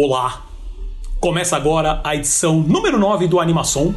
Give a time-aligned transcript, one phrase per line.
[0.00, 0.46] Olá!
[1.18, 3.92] Começa agora a edição número 9 do Animação,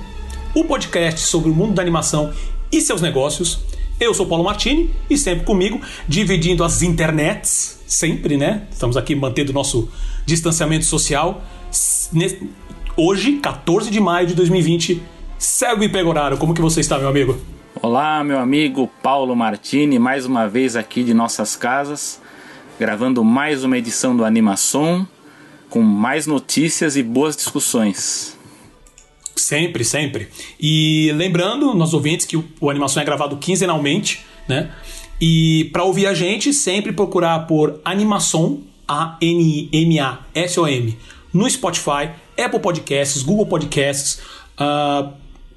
[0.56, 2.34] o podcast sobre o mundo da animação
[2.72, 3.60] e seus negócios.
[4.00, 8.64] Eu sou Paulo Martini e sempre comigo, dividindo as internets, sempre, né?
[8.72, 9.90] Estamos aqui mantendo nosso
[10.26, 11.44] distanciamento social.
[12.98, 15.04] Hoje, 14 de maio de 2020,
[15.38, 17.38] Selby Pegoraro, como que você está, meu amigo?
[17.80, 22.20] Olá, meu amigo Paulo Martini, mais uma vez aqui de nossas casas,
[22.80, 25.08] gravando mais uma edição do Animação
[25.72, 28.38] com mais notícias e boas discussões.
[29.36, 30.28] Sempre, sempre.
[30.60, 34.70] E lembrando, nossos ouvintes, que o, Animação é gravado quinzenalmente, né?
[35.20, 39.38] E para ouvir a gente, sempre procurar por Animação, A-N-I-M-A-S-O-M,
[41.34, 44.20] no Spotify, Apple Podcasts, Google Podcasts,
[44.60, 45.10] uh,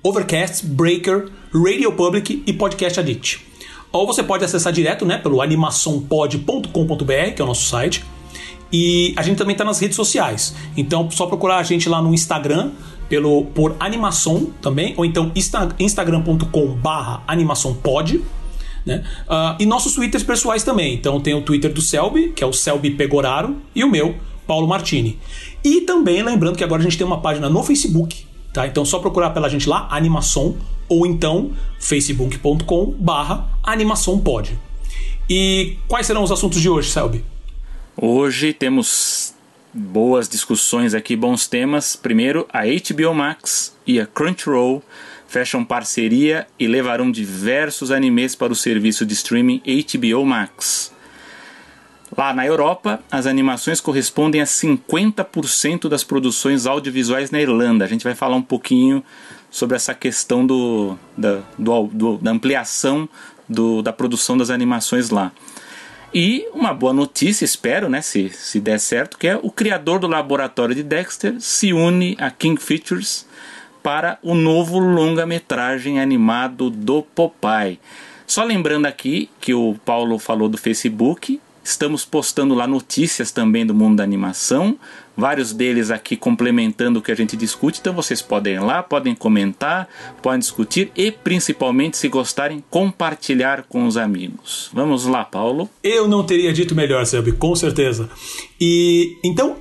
[0.02, 3.44] Overcast, Breaker, Radio Public e Podcast Addict.
[3.90, 8.04] Ou você pode acessar direto né, pelo animaçãopod.com.br, que é o nosso site,
[8.76, 10.52] e a gente também está nas redes sociais.
[10.76, 12.72] Então, só procurar a gente lá no Instagram
[13.08, 18.20] pelo por animação também, ou então insta, instagram.com/barra animaçãopod.
[18.84, 19.04] Né?
[19.28, 20.92] Uh, e nossos twitters pessoais também.
[20.92, 24.66] Então tem o Twitter do Selby, que é o Selby Pegoraro, e o meu, Paulo
[24.66, 25.20] Martini.
[25.62, 28.66] E também lembrando que agora a gente tem uma página no Facebook, tá?
[28.66, 30.56] Então só procurar pela gente lá, Animação,
[30.88, 34.58] ou então facebook.com barra animaçãopod.
[35.30, 37.24] E quais serão os assuntos de hoje, Selby?
[37.96, 39.34] Hoje temos
[39.72, 41.94] boas discussões aqui, bons temas.
[41.94, 44.82] Primeiro, a HBO Max e a Crunchyroll
[45.28, 50.92] fecham parceria e levarão diversos animes para o serviço de streaming HBO Max.
[52.16, 57.84] Lá na Europa, as animações correspondem a 50% das produções audiovisuais na Irlanda.
[57.84, 59.04] A gente vai falar um pouquinho
[59.52, 63.08] sobre essa questão do, da, do, do, da ampliação
[63.48, 65.30] do, da produção das animações lá.
[66.14, 70.06] E uma boa notícia, espero, né, se, se der certo, que é o criador do
[70.06, 73.26] laboratório de Dexter se une a King Features
[73.82, 77.80] para o novo longa-metragem animado do Popeye.
[78.28, 83.74] Só lembrando aqui que o Paulo falou do Facebook, Estamos postando lá notícias também do
[83.74, 84.78] mundo da animação,
[85.16, 87.80] vários deles aqui complementando o que a gente discute.
[87.80, 89.88] Então vocês podem ir lá, podem comentar,
[90.22, 94.70] podem discutir e principalmente, se gostarem, compartilhar com os amigos.
[94.72, 95.68] Vamos lá, Paulo.
[95.82, 98.08] Eu não teria dito melhor, Selby, com certeza.
[98.60, 99.56] E então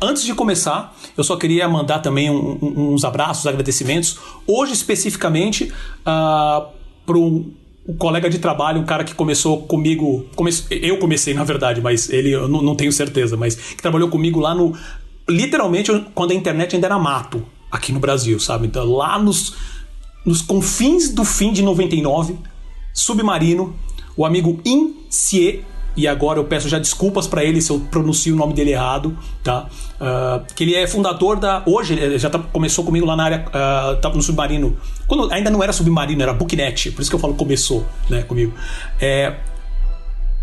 [0.00, 4.16] Antes de começar, eu só queria mandar também um, um, uns abraços, agradecimentos.
[4.46, 5.72] Hoje, especificamente,
[6.06, 6.68] uh,
[7.04, 10.26] para o colega de trabalho, um cara que começou comigo.
[10.36, 14.08] Come, eu comecei, na verdade, mas ele eu não, não tenho certeza, mas que trabalhou
[14.10, 14.76] comigo lá no.
[15.28, 18.66] Literalmente, quando a internet ainda era mato aqui no Brasil, sabe?
[18.66, 19.54] Então, lá nos,
[20.24, 22.36] nos confins do fim de 99,
[22.94, 23.76] Submarino,
[24.16, 24.94] o amigo In
[25.98, 29.18] e agora eu peço já desculpas para ele se eu pronuncio o nome dele errado,
[29.42, 29.66] tá?
[30.00, 31.64] Uh, que ele é fundador da.
[31.66, 33.44] Hoje, ele já tá, começou comigo lá na área.
[33.48, 34.76] Uh, tá no Submarino.
[35.08, 38.54] Quando ainda não era Submarino, era Booknet, por isso que eu falo começou, né, comigo.
[39.00, 39.34] É,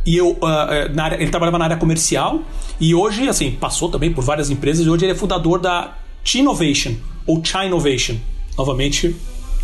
[0.05, 2.41] e eu, uh, área, ele trabalhava na área comercial
[2.79, 6.93] e hoje, assim, passou também por várias empresas e hoje ele é fundador da Chinovation,
[7.25, 8.15] ou Chinovation.
[8.57, 9.15] Novamente,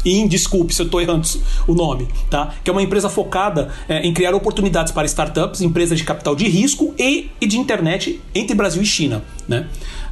[0.03, 1.27] In, desculpe se eu estou errando
[1.67, 2.55] o nome, tá?
[2.63, 6.47] Que é uma empresa focada é, em criar oportunidades para startups, empresas de capital de
[6.47, 9.67] risco e, e de internet entre Brasil e China, né?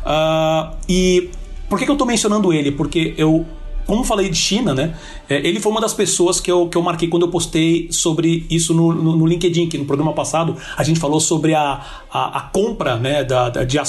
[0.06, 1.30] Uh, e
[1.68, 2.72] por que, que eu estou mencionando ele?
[2.72, 3.46] Porque eu
[3.90, 4.96] como falei de China, né?
[5.28, 8.46] É, ele foi uma das pessoas que eu, que eu marquei quando eu postei sobre
[8.48, 11.84] isso no, no, no LinkedIn, que no programa passado a gente falou sobre a,
[12.14, 13.24] a, a compra, né?
[13.24, 13.82] Da, da, de, uh,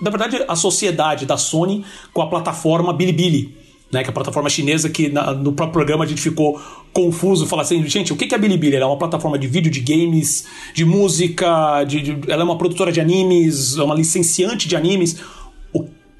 [0.00, 4.48] na verdade, a sociedade da Sony com a plataforma Bilibili né, que é a plataforma
[4.48, 6.60] chinesa que na, no próprio programa a gente ficou
[6.92, 8.74] confuso, falar assim, gente, o que é a Bilibili?
[8.74, 12.58] Ela é uma plataforma de vídeo, de games, de música, de, de ela é uma
[12.58, 15.20] produtora de animes, é uma licenciante de animes.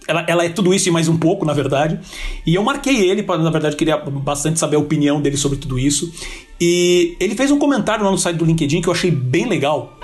[0.07, 1.99] Ela, ela, é tudo isso e mais um pouco, na verdade.
[2.47, 5.79] E eu marquei ele, para na verdade, queria bastante saber a opinião dele sobre tudo
[5.79, 6.13] isso.
[6.61, 9.99] E ele fez um comentário lá no site do LinkedIn que eu achei bem legal.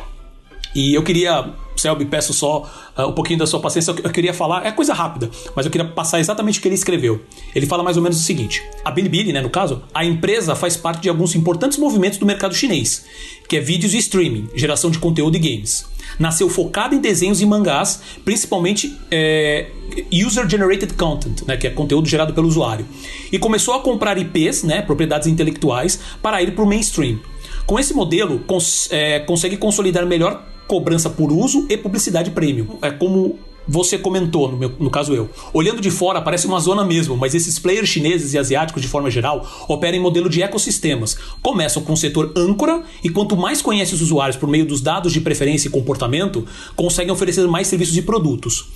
[0.75, 3.91] E eu queria Selby, peço só uh, um pouquinho da sua paciência.
[3.91, 7.23] Eu queria falar, é coisa rápida, mas eu queria passar exatamente o que ele escreveu.
[7.55, 10.77] Ele fala mais ou menos o seguinte: a Bilibili, né, no caso, a empresa faz
[10.77, 13.07] parte de alguns importantes movimentos do mercado chinês,
[13.49, 15.87] que é vídeos e streaming, geração de conteúdo e games.
[16.19, 19.71] Nasceu focada em desenhos e mangás, principalmente é,
[20.13, 22.87] user-generated content, né, que é conteúdo gerado pelo usuário.
[23.33, 27.19] E começou a comprar IPs, né, propriedades intelectuais, para ir para o mainstream.
[27.67, 32.79] Com esse modelo, cons é, consegue consolidar melhor cobrança por uso e publicidade premium.
[32.81, 33.37] É como
[33.67, 35.29] você comentou, no, meu, no, caso eu.
[35.53, 39.11] Olhando de fora, parece uma zona mesmo, mas esses players chineses e asiáticos, de forma
[39.11, 41.17] geral, operam em modelo de ecossistemas.
[41.43, 45.13] Começam com o setor âncora e quanto mais conhece os usuários por meio dos dados
[45.13, 46.47] de preferência e comportamento,
[46.77, 48.69] conseguem oferecer mais serviços e produtos.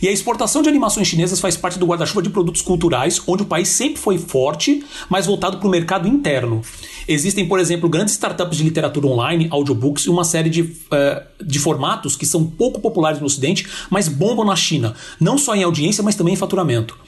[0.00, 3.46] E a exportação de animações chinesas faz parte do guarda-chuva de produtos culturais, onde o
[3.46, 6.62] país sempre foi forte, mas voltado para o mercado interno.
[7.08, 11.58] Existem, por exemplo, grandes startups de literatura online, audiobooks e uma série de, uh, de
[11.58, 16.02] formatos que são pouco populares no Ocidente, mas bombam na China, não só em audiência,
[16.02, 16.98] mas também em faturamento.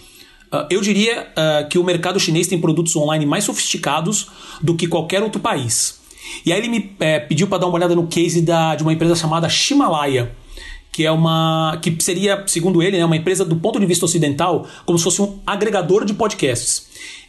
[0.52, 4.28] Uh, eu diria uh, que o mercado chinês tem produtos online mais sofisticados
[4.60, 6.00] do que qualquer outro país.
[6.44, 8.92] E aí ele me é, pediu para dar uma olhada no case da, de uma
[8.92, 10.32] empresa chamada Himalaya,
[10.90, 14.66] que é uma que seria, segundo ele, né, uma empresa do ponto de vista ocidental,
[14.84, 16.86] como se fosse um agregador de podcasts.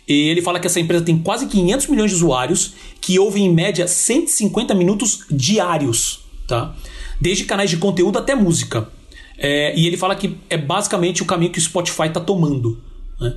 [0.07, 3.53] E ele fala que essa empresa tem quase 500 milhões de usuários que ouvem em
[3.53, 6.75] média 150 minutos diários, tá?
[7.19, 8.89] Desde canais de conteúdo até música.
[9.37, 12.81] É, e ele fala que é basicamente o caminho que o Spotify está tomando.
[13.19, 13.35] Né?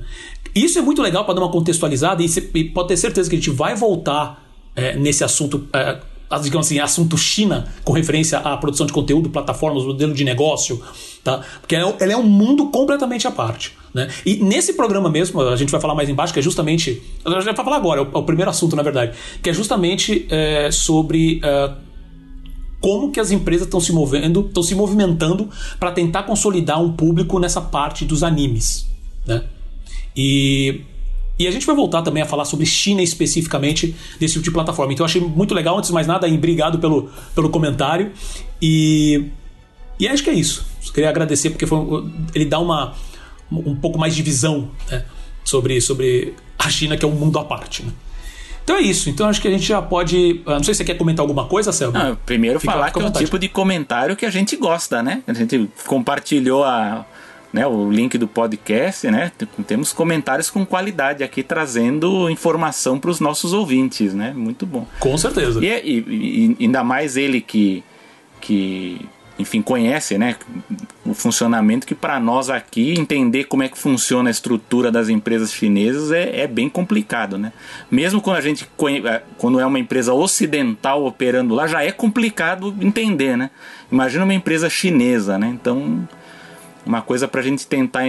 [0.53, 3.35] Isso é muito legal para dar uma contextualizada e, você, e pode ter certeza que
[3.35, 5.67] a gente vai voltar é, nesse assunto.
[5.73, 5.99] É,
[6.41, 10.83] digamos assim, assunto China, com referência à produção de conteúdo, plataformas, modelo de negócio,
[11.23, 11.41] tá?
[11.61, 13.76] Porque é, ela é um mundo completamente à parte.
[13.97, 14.07] Né?
[14.23, 17.01] E nesse programa mesmo, a gente vai falar mais embaixo, que é justamente.
[17.25, 19.53] A gente vai falar agora, é o, é o primeiro assunto, na verdade, que é
[19.53, 21.41] justamente é, sobre.
[21.43, 21.71] É,
[22.79, 25.49] como que as empresas estão se movendo, estão se movimentando
[25.79, 28.87] para tentar consolidar um público nessa parte dos animes,
[29.25, 29.45] né?
[30.15, 30.81] E
[31.39, 34.93] e a gente vai voltar também a falar sobre China especificamente desse tipo de plataforma.
[34.93, 38.11] Então eu achei muito legal, antes de mais nada, obrigado pelo, pelo comentário.
[38.59, 39.25] E,
[39.99, 40.65] e acho que é isso.
[40.93, 41.77] Queria agradecer porque foi,
[42.33, 42.95] ele dá uma,
[43.51, 45.05] um pouco mais de visão né,
[45.43, 47.83] sobre, sobre a China, que é um mundo à parte.
[47.83, 47.91] Né?
[48.63, 49.09] Então é isso.
[49.09, 50.41] Então acho que a gente já pode.
[50.45, 51.97] Ah, não sei se você quer comentar alguma coisa, Selma.
[51.97, 55.23] Não, primeiro fica, falar que é um tipo de comentário que a gente gosta, né?
[55.25, 57.05] A gente compartilhou a
[57.53, 59.31] né, o link do podcast, né?
[59.65, 64.33] Temos comentários com qualidade aqui trazendo informação para os nossos ouvintes, né?
[64.35, 64.85] Muito bom.
[64.99, 65.63] Com certeza.
[65.63, 67.83] E, e, e, ainda mais ele que,
[68.41, 68.99] que
[69.39, 70.35] enfim, conhece, né,
[71.05, 75.53] o funcionamento que para nós aqui entender como é que funciona a estrutura das empresas
[75.53, 77.53] chinesas é, é bem complicado, né?
[77.89, 78.67] Mesmo quando a gente
[79.05, 83.51] é, quando é uma empresa ocidental operando lá já é complicado entender, né?
[83.91, 85.47] Imagina uma empresa chinesa, né?
[85.47, 86.07] Então
[86.85, 88.03] uma coisa para a gente tentar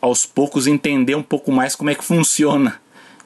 [0.00, 2.80] aos poucos entender um pouco mais como é que funciona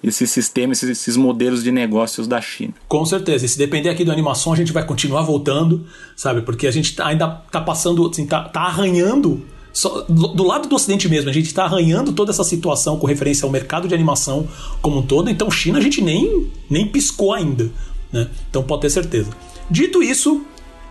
[0.05, 2.75] esse sistema, esses, esses, modelos de negócios da China.
[2.87, 3.47] Com certeza.
[3.47, 6.43] E se depender aqui da animação, a gente vai continuar voltando, sabe?
[6.43, 9.43] Porque a gente tá, ainda está passando, assim, tá, tá arranhando.
[9.73, 13.07] Só, do, do, lado do Ocidente mesmo, a gente está arranhando toda essa situação com
[13.07, 14.47] referência ao mercado de animação
[14.83, 15.31] como um todo.
[15.31, 17.71] Então, China a gente nem, nem piscou ainda.
[18.13, 18.29] Né?
[18.51, 19.31] Então, pode ter certeza.
[19.71, 20.45] Dito isso,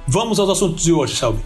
[0.08, 1.40] vamos aos assuntos de hoje, Salve.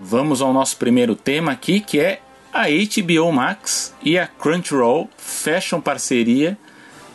[0.00, 2.20] Vamos ao nosso primeiro tema aqui, que é
[2.52, 6.58] a HBO Max e a Crunchyroll fecham parceria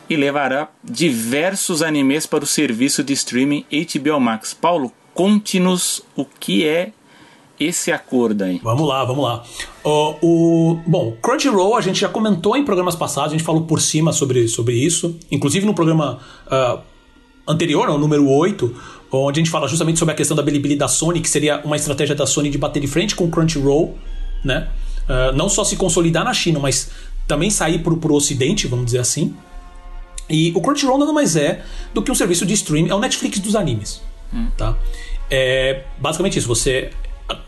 [0.09, 4.53] e levará diversos animes para o serviço de streaming HBO Max.
[4.53, 6.91] Paulo, conte-nos o que é
[7.59, 8.59] esse acordo aí.
[8.63, 9.43] Vamos lá, vamos lá.
[9.83, 13.81] Uh, o, bom, Crunchyroll a gente já comentou em programas passados, a gente falou por
[13.81, 16.79] cima sobre, sobre isso, inclusive no programa uh,
[17.47, 18.75] anterior, o número 8,
[19.11, 21.75] onde a gente fala justamente sobre a questão da Bilibili da Sony, que seria uma
[21.75, 23.97] estratégia da Sony de bater de frente com o Crunchyroll,
[24.43, 24.69] né?
[25.07, 26.89] Uh, não só se consolidar na China, mas
[27.27, 29.35] também sair para o ocidente, vamos dizer assim.
[30.29, 31.63] E o Crunchyroll nada mais é
[31.93, 34.01] do que um serviço de streaming, é o Netflix dos animes,
[34.33, 34.47] hum.
[34.57, 34.77] tá?
[35.29, 36.89] É basicamente isso, você...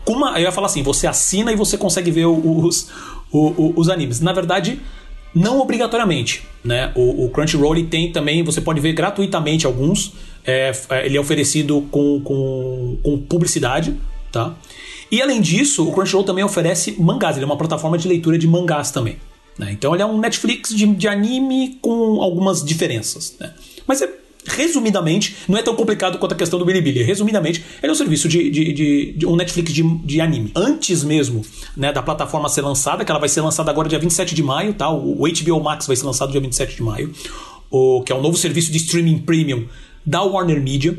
[0.04, 2.90] Como eu ia falar assim, você assina e você consegue ver os,
[3.32, 4.20] os, os animes.
[4.20, 4.78] Na verdade,
[5.34, 6.92] não obrigatoriamente, né?
[6.94, 10.12] O, o Crunchyroll tem também, você pode ver gratuitamente alguns.
[10.44, 13.96] É, é, ele é oferecido com, com, com, publicidade,
[14.32, 14.54] tá?
[15.10, 17.36] E além disso, o Crunchyroll também oferece mangás.
[17.36, 19.16] Ele é uma plataforma de leitura de mangás também.
[19.58, 19.72] Né?
[19.72, 23.52] Então ele é um Netflix de, de anime com algumas diferenças, né?
[23.86, 24.08] Mas é
[24.46, 27.02] resumidamente, não é tão complicado quanto a questão do Bilibili.
[27.02, 30.50] Resumidamente, ele é um serviço de, de, de, de um Netflix de, de, anime.
[30.54, 31.44] Antes mesmo
[31.76, 34.72] né, da plataforma ser lançada, que ela vai ser lançada agora dia 27 de maio,
[34.74, 34.90] tá?
[34.90, 37.12] O, HBO Max vai ser lançado dia 27 de maio,
[37.70, 39.66] o, que é um novo serviço de streaming premium
[40.04, 40.98] da Warner Media.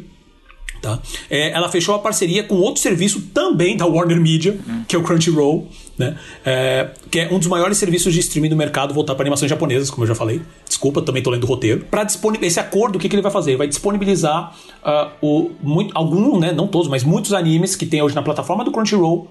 [0.82, 1.00] Tá?
[1.30, 4.84] É, ela fechou a parceria com outro serviço também da Warner Media, uhum.
[4.88, 6.18] que é o Crunchyroll, né?
[6.44, 9.92] É, que é um dos maiores serviços de streaming do mercado voltado para animações japonesas,
[9.92, 10.42] como eu já falei.
[10.68, 11.86] Desculpa, também estou lendo o roteiro.
[11.86, 12.08] Para
[12.42, 13.52] esse acordo, o que, que, ele vai fazer?
[13.52, 18.02] Ele vai disponibilizar uh, o, muito, algum, né, não todos, mas muitos animes que tem
[18.02, 19.28] hoje na plataforma do Crunchyroll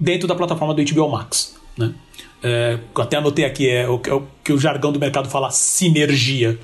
[0.00, 1.56] dentro da plataforma do HBO Max.
[1.76, 1.94] Né?
[2.42, 6.58] É, até anotei aqui, é o, é o que o jargão do mercado fala sinergia.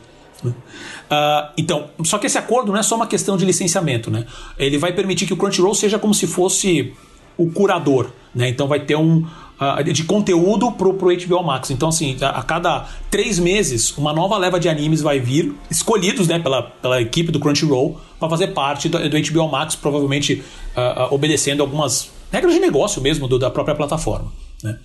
[1.14, 4.26] Uh, então, só que esse acordo não é só uma questão de licenciamento, né?
[4.58, 6.92] Ele vai permitir que o Crunchyroll seja como se fosse
[7.36, 8.48] o curador, né?
[8.48, 11.70] Então vai ter um uh, de conteúdo pro, pro HBO Max.
[11.70, 16.26] Então, assim, a, a, cada três meses, uma nova leva de animes vai vir, escolhidos
[16.26, 20.42] né, pela, pela equipe do Crunchyroll, para fazer parte do, do, HBO Max, provavelmente
[20.76, 24.32] uh, uh, obedecendo algumas regras de negócio mesmo do, da própria plataforma.
[24.62, 24.78] Né?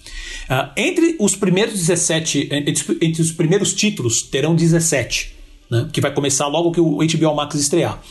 [0.75, 5.38] entre os primeiros 17, entre, entre, os primeiros títulos, terão 17.
[5.69, 8.01] Né, que vai começar logo que o HBO Max estrear.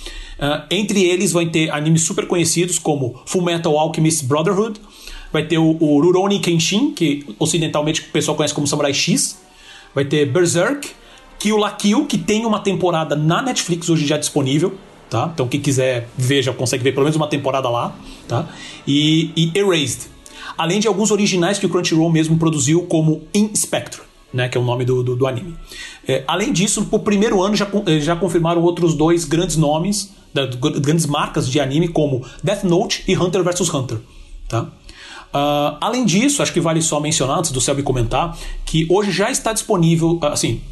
[0.70, 4.80] entre eles vai ter animes super conhecidos como Full Metal Alchemist Brotherhood,
[5.32, 9.38] Vai ter o, o Rurouni Kenshin, que ocidentalmente o pessoal conhece como Samurai X.
[9.94, 10.88] Vai ter Berserk,
[11.38, 14.74] Kill la Kill, que tem uma temporada na Netflix hoje já disponível.
[15.10, 15.30] Tá?
[15.32, 17.94] Então quem quiser ver já consegue ver pelo menos uma temporada lá.
[18.26, 18.48] Tá?
[18.86, 20.08] E, e Erased.
[20.56, 24.02] Além de alguns originais que o Crunchyroll mesmo produziu, como In Spectre.
[24.30, 25.56] Né, que é o nome do, do, do anime.
[26.08, 27.68] É, além disso, no primeiro ano já,
[28.00, 33.14] já confirmaram outros dois grandes nomes, da, grandes marcas de anime, como Death Note e
[33.14, 33.98] Hunter vs Hunter.
[34.48, 34.62] Tá?
[34.62, 38.34] Uh, além disso, acho que vale só mencionar, antes do Selby comentar,
[38.64, 40.62] que hoje já está disponível, ah, assim,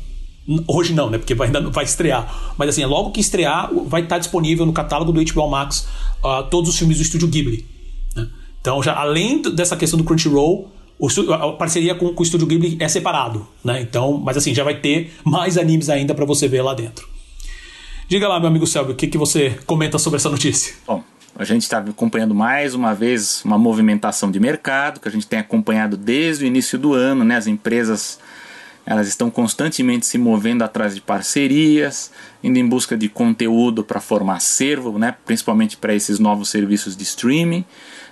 [0.66, 4.18] hoje não, né, porque ainda não vai estrear, mas assim, logo que estrear, vai estar
[4.18, 5.86] disponível no catálogo do HBO Max
[6.24, 7.66] uh, todos os filmes do estúdio Ghibli.
[8.14, 8.26] Né?
[8.58, 12.76] Então, já além dessa questão do Crunchyroll, o, a parceria com, com, o estúdio Ghibli
[12.80, 13.80] é separado, né?
[13.80, 17.08] Então, mas assim, já vai ter mais animes ainda para você ver lá dentro.
[18.08, 20.74] Diga lá, meu amigo Selby, o que, que você comenta sobre essa notícia?
[20.86, 21.02] Bom,
[21.34, 25.38] a gente está acompanhando mais uma vez uma movimentação de mercado que a gente tem
[25.38, 27.36] acompanhado desde o início do ano, né?
[27.36, 28.18] As empresas
[28.86, 32.12] elas estão constantemente se movendo atrás de parcerias,
[32.42, 35.12] indo em busca de conteúdo para formar acervo, né?
[35.24, 37.64] Principalmente para esses novos serviços de streaming,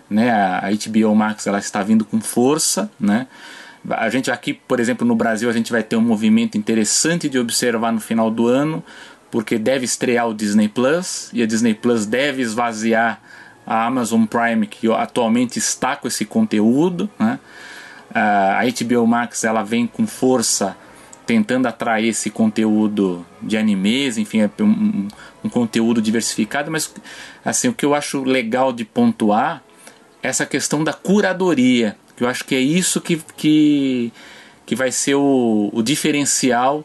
[0.09, 0.31] né?
[0.31, 3.27] A HBO Max ela está vindo com força, né?
[3.91, 7.39] A gente aqui, por exemplo, no Brasil, a gente vai ter um movimento interessante de
[7.39, 8.83] observar no final do ano,
[9.31, 13.21] porque deve estrear o Disney Plus e a Disney Plus deve esvaziar
[13.67, 17.11] a Amazon Prime que atualmente está com esse conteúdo.
[17.19, 17.39] Né?
[18.15, 20.77] A HBO Max ela vem com força
[21.27, 25.09] tentando atrair esse conteúdo de animes, enfim, é um,
[25.43, 26.95] um, conteúdo diversificado, mas
[27.43, 29.63] assim, o que eu acho legal de pontuar
[30.29, 34.13] essa questão da curadoria, que eu acho que é isso que, que,
[34.65, 36.85] que vai ser o, o diferencial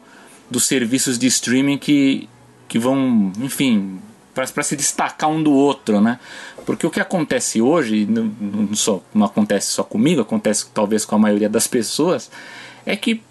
[0.50, 2.28] dos serviços de streaming que
[2.70, 4.00] que vão, enfim,
[4.34, 6.20] para se destacar um do outro, né?
[6.66, 11.16] Porque o que acontece hoje, não, não, só, não acontece só comigo, acontece talvez com
[11.16, 12.30] a maioria das pessoas,
[12.86, 13.22] é que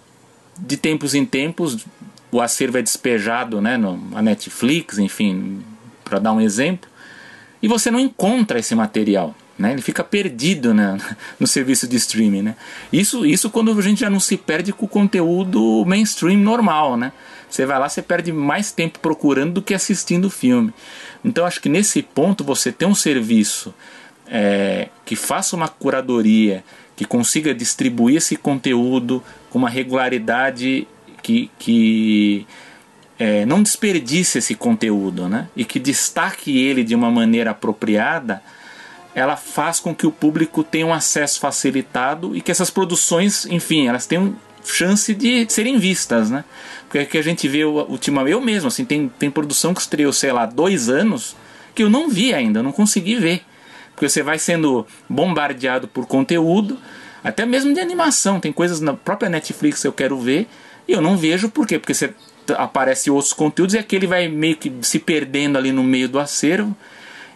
[0.57, 1.85] de tempos em tempos
[2.29, 5.63] o acervo é despejado, né, no, a Netflix, enfim,
[6.03, 6.89] para dar um exemplo,
[7.63, 9.33] e você não encontra esse material.
[9.59, 9.73] Né?
[9.73, 10.97] Ele fica perdido né?
[11.37, 12.41] no serviço de streaming.
[12.41, 12.55] Né?
[12.91, 16.95] Isso, isso quando a gente já não se perde com o conteúdo mainstream normal.
[16.95, 17.11] Né?
[17.49, 20.73] Você vai lá, você perde mais tempo procurando do que assistindo o filme.
[21.25, 23.73] Então acho que nesse ponto você ter um serviço
[24.25, 26.63] é, que faça uma curadoria,
[26.95, 30.87] que consiga distribuir esse conteúdo com uma regularidade
[31.21, 32.47] que, que
[33.17, 35.49] é, não desperdice esse conteúdo, né?
[35.55, 38.41] E que destaque ele de uma maneira apropriada,
[39.19, 43.87] ela faz com que o público tenha um acesso facilitado e que essas produções, enfim,
[43.87, 46.43] elas tenham chance de serem vistas, né?
[46.83, 50.11] Porque é que a gente vê ultimamente, eu mesmo, assim, tem, tem produção que estreou,
[50.13, 51.35] sei lá, dois anos,
[51.75, 53.41] que eu não vi ainda, eu não consegui ver.
[53.93, 56.77] Porque você vai sendo bombardeado por conteúdo,
[57.23, 60.47] até mesmo de animação, tem coisas na própria Netflix que eu quero ver,
[60.87, 61.77] e eu não vejo, por quê?
[61.77, 62.13] Porque você
[62.57, 66.75] aparece outros conteúdos e aquele vai meio que se perdendo ali no meio do acervo.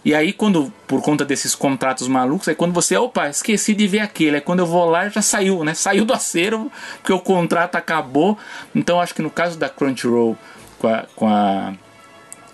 [0.05, 3.99] E aí, quando, por conta desses contratos malucos, é quando você, opa, esqueci de ver
[3.99, 4.35] aquele.
[4.35, 5.73] Aí quando eu vou lá, já saiu, né?
[5.73, 8.37] Saiu do acervo, porque o contrato acabou.
[8.75, 10.37] Então, acho que no caso da Crunchyroll
[10.77, 11.73] com a, com a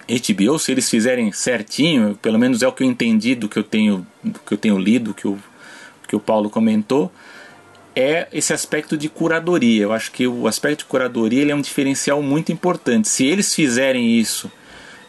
[0.07, 3.63] HBO, se eles fizerem certinho, pelo menos é o que eu entendi do que eu
[3.63, 5.39] tenho, do que eu tenho lido, que o,
[6.07, 7.11] que o Paulo comentou,
[7.95, 9.83] é esse aspecto de curadoria.
[9.83, 13.07] Eu acho que o aspecto de curadoria ele é um diferencial muito importante.
[13.07, 14.51] Se eles fizerem isso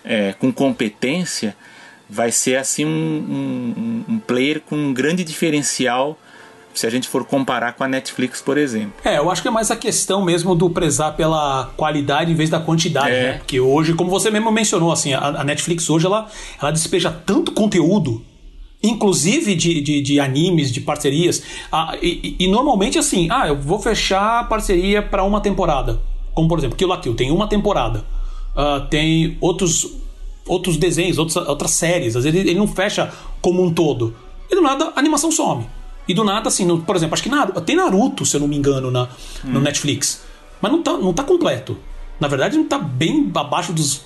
[0.05, 1.55] é, com competência
[2.11, 6.19] vai ser assim um, um, um player com um grande diferencial
[6.73, 8.93] se a gente for comparar com a Netflix, por exemplo.
[9.05, 12.49] É, eu acho que é mais a questão mesmo do prezar pela qualidade em vez
[12.49, 13.23] da quantidade, é.
[13.23, 13.33] né?
[13.39, 16.29] Porque hoje, como você mesmo mencionou, assim, a, a Netflix hoje ela,
[16.61, 18.25] ela despeja tanto conteúdo,
[18.83, 23.81] inclusive de, de, de animes, de parcerias, ah, e, e, normalmente assim, ah, eu vou
[23.81, 26.01] fechar a parceria para uma temporada.
[26.35, 28.05] Como por exemplo, Kill la Kill tem uma temporada.
[28.55, 30.00] Uh, tem outros
[30.51, 32.17] outros desenhos, outros, outras séries.
[32.17, 34.15] Às vezes ele, não fecha como um todo.
[34.51, 35.67] E do nada a animação some.
[36.09, 38.49] E do nada, assim, no, por exemplo, acho que Naruto, tem Naruto, se eu não
[38.49, 39.53] me engano, na, hum.
[39.53, 40.25] no Netflix.
[40.61, 41.79] Mas não tá, não tá completo.
[42.19, 44.03] Na verdade, não tá bem abaixo dos.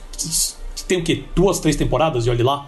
[0.86, 1.24] Tem o quê?
[1.34, 2.66] Duas, três temporadas, e olhe lá.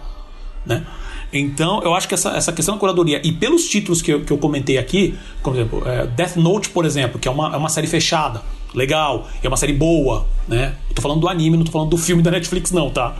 [0.65, 0.85] Né?
[1.31, 4.33] Então, eu acho que essa, essa questão da curadoria, e pelos títulos que eu, que
[4.33, 7.69] eu comentei aqui, como exemplo, é, Death Note, por exemplo, que é uma, é uma
[7.69, 8.41] série fechada,
[8.73, 10.75] legal, é uma série boa, né?
[10.89, 13.15] Eu tô falando do anime, não tô falando do filme da Netflix, não, tá?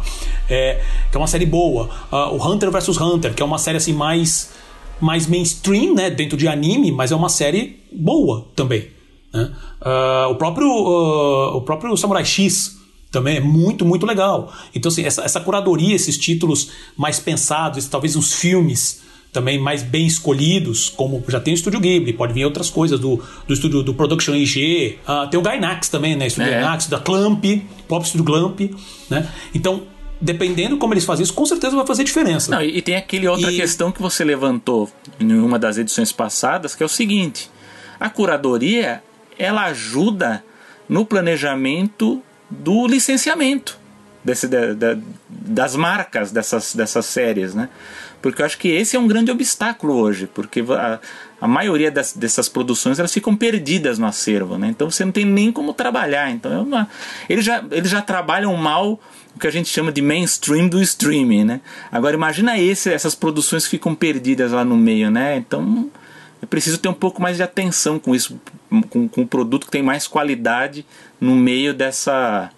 [0.50, 1.90] É, que é uma série boa.
[2.12, 4.52] Uh, o Hunter vs Hunter, que é uma série assim mais,
[5.00, 6.10] mais mainstream, né?
[6.10, 8.88] Dentro de anime, mas é uma série boa também.
[9.34, 9.52] Né?
[9.82, 12.78] Uh, o, próprio, uh, o próprio Samurai X
[13.12, 14.52] também é muito, muito legal.
[14.76, 19.02] Então, assim, essa, essa curadoria, esses títulos mais pensados, talvez uns filmes
[19.38, 23.24] também mais bem escolhidos, como já tem o Estúdio Ghibli, pode vir outras coisas do,
[23.48, 26.26] do estúdio do Production IG, uh, tem o Gainax também, né?
[26.26, 26.56] Estúdio é.
[26.56, 27.46] Gainax, da Clamp,
[27.88, 28.60] próprio Estúdio Clamp,
[29.12, 29.30] né?
[29.54, 29.84] Então,
[30.20, 32.50] dependendo como eles fazem isso, com certeza vai fazer diferença.
[32.50, 33.58] Não, e, e tem aquele outra e...
[33.58, 34.90] questão que você levantou
[35.20, 37.52] em uma das edições passadas, que é o seguinte:
[38.00, 39.04] a curadoria
[39.38, 40.44] ela ajuda
[40.90, 43.78] no planejamento do licenciamento
[44.28, 44.98] desse, da, da,
[45.30, 47.70] das marcas dessas, dessas séries, né?
[48.32, 51.00] Porque eu acho que esse é um grande obstáculo hoje, porque a,
[51.40, 54.68] a maioria das, dessas produções elas ficam perdidas no acervo, né?
[54.70, 56.32] Então você não tem nem como trabalhar.
[56.32, 56.90] Então é uma,
[57.30, 59.00] eles, já, eles já trabalham mal
[59.36, 61.62] o que a gente chama de mainstream do streaming, né?
[61.92, 65.38] Agora imagina esse, essas produções que ficam perdidas lá no meio, né?
[65.38, 65.90] Então
[66.42, 68.40] é preciso ter um pouco mais de atenção com isso,
[68.90, 70.86] com, com um produto que tem mais qualidade
[71.20, 72.50] no meio dessa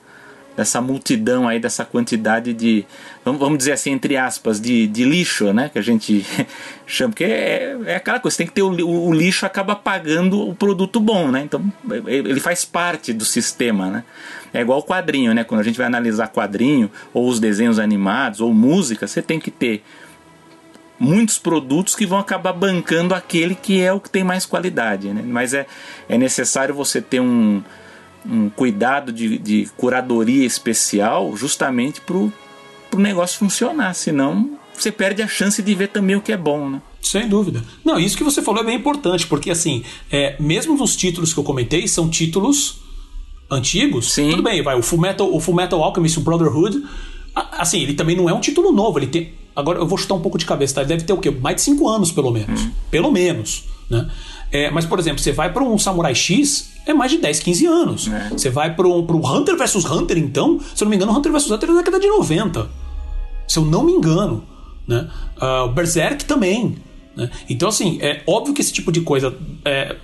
[0.59, 2.85] dessa multidão aí, dessa quantidade de,
[3.23, 5.69] vamos dizer assim, entre aspas, de, de lixo, né?
[5.71, 6.25] Que a gente
[6.85, 10.53] chama, porque é, é aquela coisa, tem que ter o, o, lixo acaba pagando o
[10.53, 11.43] produto bom, né?
[11.43, 11.63] Então
[12.07, 14.03] ele faz parte do sistema, né?
[14.53, 15.45] É igual o quadrinho, né?
[15.45, 19.51] Quando a gente vai analisar quadrinho, ou os desenhos animados, ou música, você tem que
[19.51, 19.81] ter
[20.99, 25.07] muitos produtos que vão acabar bancando aquele que é o que tem mais qualidade.
[25.13, 25.23] Né?
[25.25, 25.65] Mas é,
[26.09, 27.63] é necessário você ter um,
[28.25, 32.31] um cuidado de, de curadoria especial justamente para o
[32.97, 36.81] negócio funcionar, senão você perde a chance de ver também o que é bom, né?
[37.01, 37.63] Sem dúvida.
[37.83, 41.39] Não, isso que você falou é bem importante, porque assim, é, mesmo nos títulos que
[41.39, 42.79] eu comentei, são títulos
[43.49, 44.13] antigos.
[44.13, 44.29] Sim.
[44.29, 46.83] Tudo bem, vai, o Full Metal, o Full Metal Alchemist, o Brotherhood,
[47.35, 50.21] assim, ele também não é um título novo, ele tem Agora eu vou chutar um
[50.21, 50.81] pouco de cabeça, tá?
[50.81, 51.29] Ele deve ter o quê?
[51.29, 52.61] Mais de 5 anos, pelo menos.
[52.61, 52.71] Hum.
[52.89, 53.65] Pelo menos.
[53.89, 54.09] Né?
[54.51, 57.65] É, mas, por exemplo, você vai para um Samurai X, é mais de 10, 15
[57.65, 58.07] anos.
[58.07, 58.29] É.
[58.29, 61.51] Você vai para um, Hunter vs Hunter, então, se eu não me engano, Hunter vs
[61.51, 62.69] Hunter é da década de 90.
[63.47, 64.43] Se eu não me engano.
[64.87, 65.07] Né?
[65.39, 66.77] Uh, o Berserk também.
[67.15, 67.29] Né?
[67.49, 69.35] Então, assim, é óbvio que esse tipo de coisa.
[69.63, 69.95] É,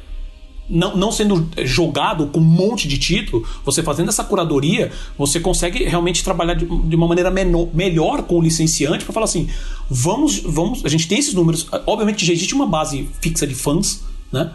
[0.70, 5.84] não, não sendo jogado com um monte de título, você fazendo essa curadoria, você consegue
[5.84, 9.48] realmente trabalhar de, de uma maneira menor, melhor com o licenciante para falar assim:
[9.90, 10.84] vamos, vamos.
[10.84, 14.52] A gente tem esses números, obviamente já existe uma base fixa de fãs, né?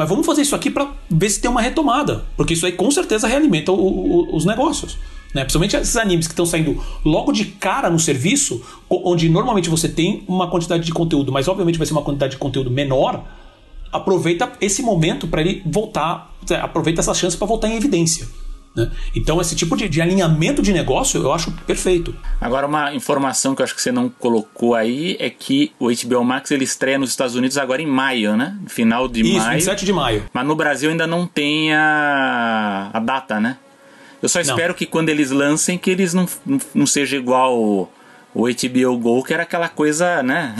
[0.00, 2.90] Mas vamos fazer isso aqui para ver se tem uma retomada, porque isso aí com
[2.90, 4.96] certeza realimenta o, o, os negócios.
[5.34, 5.42] Né?
[5.42, 10.24] Principalmente esses animes que estão saindo logo de cara no serviço, onde normalmente você tem
[10.26, 13.22] uma quantidade de conteúdo, mas obviamente vai ser uma quantidade de conteúdo menor
[13.92, 16.32] aproveita esse momento para ele voltar,
[16.62, 18.26] aproveita essa chance para voltar em evidência.
[18.74, 18.90] Né?
[19.16, 22.14] Então, esse tipo de, de, alinhamento de negócio eu acho perfeito.
[22.40, 26.24] Agora, uma informação que eu acho que você não colocou aí é que o HBO
[26.24, 28.56] Max ele estreia nos Estados Unidos agora em maio, né?
[28.66, 29.52] Final de Isso, maio.
[29.52, 30.24] 27 de maio.
[30.32, 33.56] Mas no Brasil ainda não tem a, a data, né?
[34.22, 34.74] Eu só espero não.
[34.74, 37.88] que quando eles lancem, que eles não, não, não seja igual o,
[38.34, 40.54] o HBO Go, que era aquela coisa, né?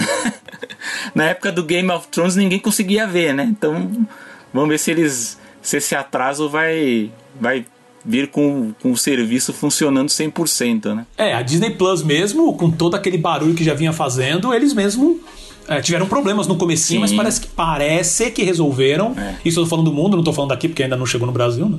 [1.15, 3.45] Na época do Game of Thrones ninguém conseguia ver, né?
[3.45, 4.07] Então
[4.53, 5.39] vamos ver se eles.
[5.63, 7.11] se esse atraso vai.
[7.39, 7.67] vai
[8.05, 11.07] vir com, com o serviço funcionando 100%, né?
[11.17, 15.21] É, a Disney Plus mesmo, com todo aquele barulho que já vinha fazendo, eles mesmo
[15.69, 17.01] é, tiveram problemas no comecinho, Sim.
[17.01, 19.15] mas parece que parece que resolveram.
[19.17, 19.37] É.
[19.45, 21.33] Isso eu tô falando do mundo, não tô falando daqui porque ainda não chegou no
[21.33, 21.79] Brasil, né?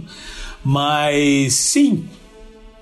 [0.63, 2.05] Mas sim.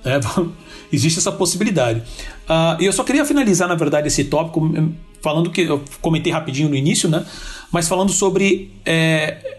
[0.03, 0.19] É,
[0.91, 2.01] existe essa possibilidade.
[2.47, 6.31] Uh, e eu só queria finalizar, na verdade, esse tópico hum, falando que eu comentei
[6.31, 7.25] rapidinho no início, né?
[7.71, 9.57] Mas falando sobre é,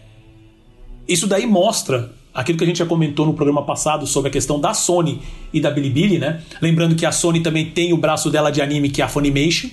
[1.08, 4.60] isso daí mostra aquilo que a gente já comentou no programa passado sobre a questão
[4.60, 5.20] da Sony
[5.52, 6.42] e da Bilibili, né?
[6.60, 9.68] Lembrando que a Sony também tem o braço dela de anime que é a Funimation,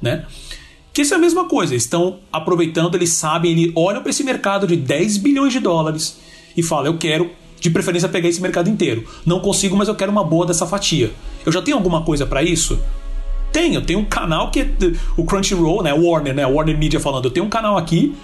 [0.00, 0.24] né?
[0.92, 4.66] Que isso é a mesma coisa, estão aproveitando, eles sabem, eles olham para esse mercado
[4.66, 6.20] de 10 bilhões de dólares
[6.56, 9.04] e falam: eu quero de preferência pegar esse mercado inteiro.
[9.24, 11.10] Não consigo, mas eu quero uma boa dessa fatia.
[11.44, 12.78] Eu já tenho alguma coisa para isso?
[13.50, 14.68] Tenho, tenho um canal que é
[15.16, 17.24] o Crunchyroll, né, Warner, né, Warner Media falando.
[17.26, 18.14] Eu tenho um canal aqui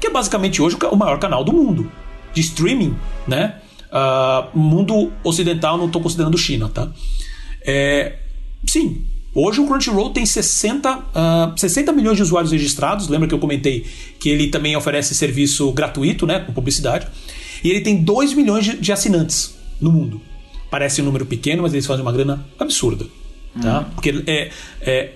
[0.00, 1.90] que é basicamente hoje o maior canal do mundo
[2.32, 3.56] de streaming, né?
[3.90, 6.90] Uh, mundo ocidental, não estou considerando China, tá?
[7.66, 8.18] É,
[8.66, 11.02] sim, Hoje o Crunchyroll tem 60, uh,
[11.56, 13.06] 60 milhões de usuários registrados.
[13.06, 13.86] Lembra que eu comentei
[14.18, 17.06] que ele também oferece serviço gratuito, né, com publicidade.
[17.62, 20.20] E ele tem 2 milhões de, de assinantes no mundo.
[20.68, 23.06] Parece um número pequeno, mas eles fazem uma grana absurda.
[23.60, 23.80] Tá?
[23.80, 23.84] Uhum.
[23.94, 25.12] Porque é, é,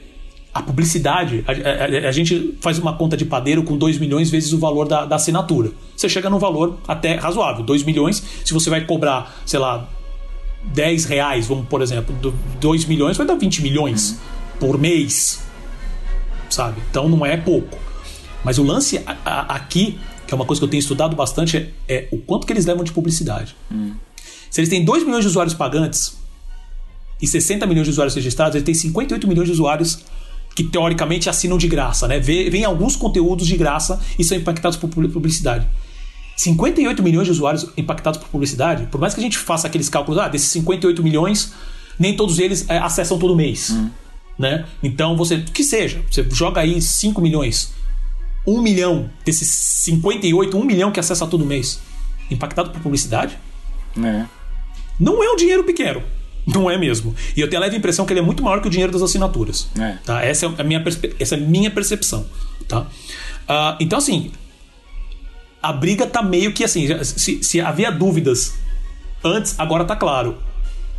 [0.55, 4.53] a publicidade, a, a, a, gente faz uma conta de padeiro com 2 milhões vezes
[4.53, 5.73] o valor da, da assinatura.
[5.97, 8.23] Você chega num valor até razoável, 2 milhões.
[8.45, 9.89] Se você vai cobrar, sei lá,
[10.73, 12.15] 10 reais, vamos por exemplo,
[12.61, 14.21] 2 milhões vai dar 20 milhões
[14.61, 15.43] por mês.
[16.49, 16.81] Sabe?
[16.89, 17.77] Então não é pouco.
[18.45, 22.09] Mas o lance aqui, que é uma coisa que eu tenho estudado bastante, é, é
[22.13, 23.57] o quanto que eles levam de publicidade.
[23.69, 23.95] Uhum.
[24.49, 26.17] Se eles têm 2 milhões de usuários pagantes
[27.21, 30.05] e 60 milhões de usuários registrados, eles têm 58 milhões de usuários
[30.55, 32.21] que teoricamente assinam de graça, né?
[32.21, 35.67] Vêm alguns conteúdos de graça e são impactados por publicidade.
[36.37, 40.21] 58 milhões de usuários impactados por publicidade, por mais que a gente faça aqueles cálculos,
[40.21, 41.53] ah, desses 58 milhões,
[41.99, 43.71] nem todos eles é, acessam todo mês.
[43.71, 43.91] Hum.
[44.39, 44.65] Né?
[44.83, 47.73] Então você, que seja, você joga aí 5 milhões,
[48.47, 51.81] 1 milhão desses 58, 1 milhão que acessa todo mês,
[52.31, 53.39] impactado por publicidade?
[53.97, 54.25] É.
[54.99, 56.03] Não é um dinheiro pequeno.
[56.53, 57.15] Não é mesmo.
[57.37, 59.03] E eu tenho a leve impressão que ele é muito maior que o dinheiro das
[59.03, 59.69] assinaturas.
[59.79, 59.99] É.
[60.05, 60.25] Tá?
[60.25, 60.83] Essa, é a minha
[61.19, 62.27] essa é a minha percepção.
[62.69, 62.81] Tá?
[62.83, 64.31] Uh, então, assim,
[65.63, 66.87] a briga tá meio que assim.
[67.03, 68.55] Se, se havia dúvidas
[69.23, 70.37] antes, agora tá claro.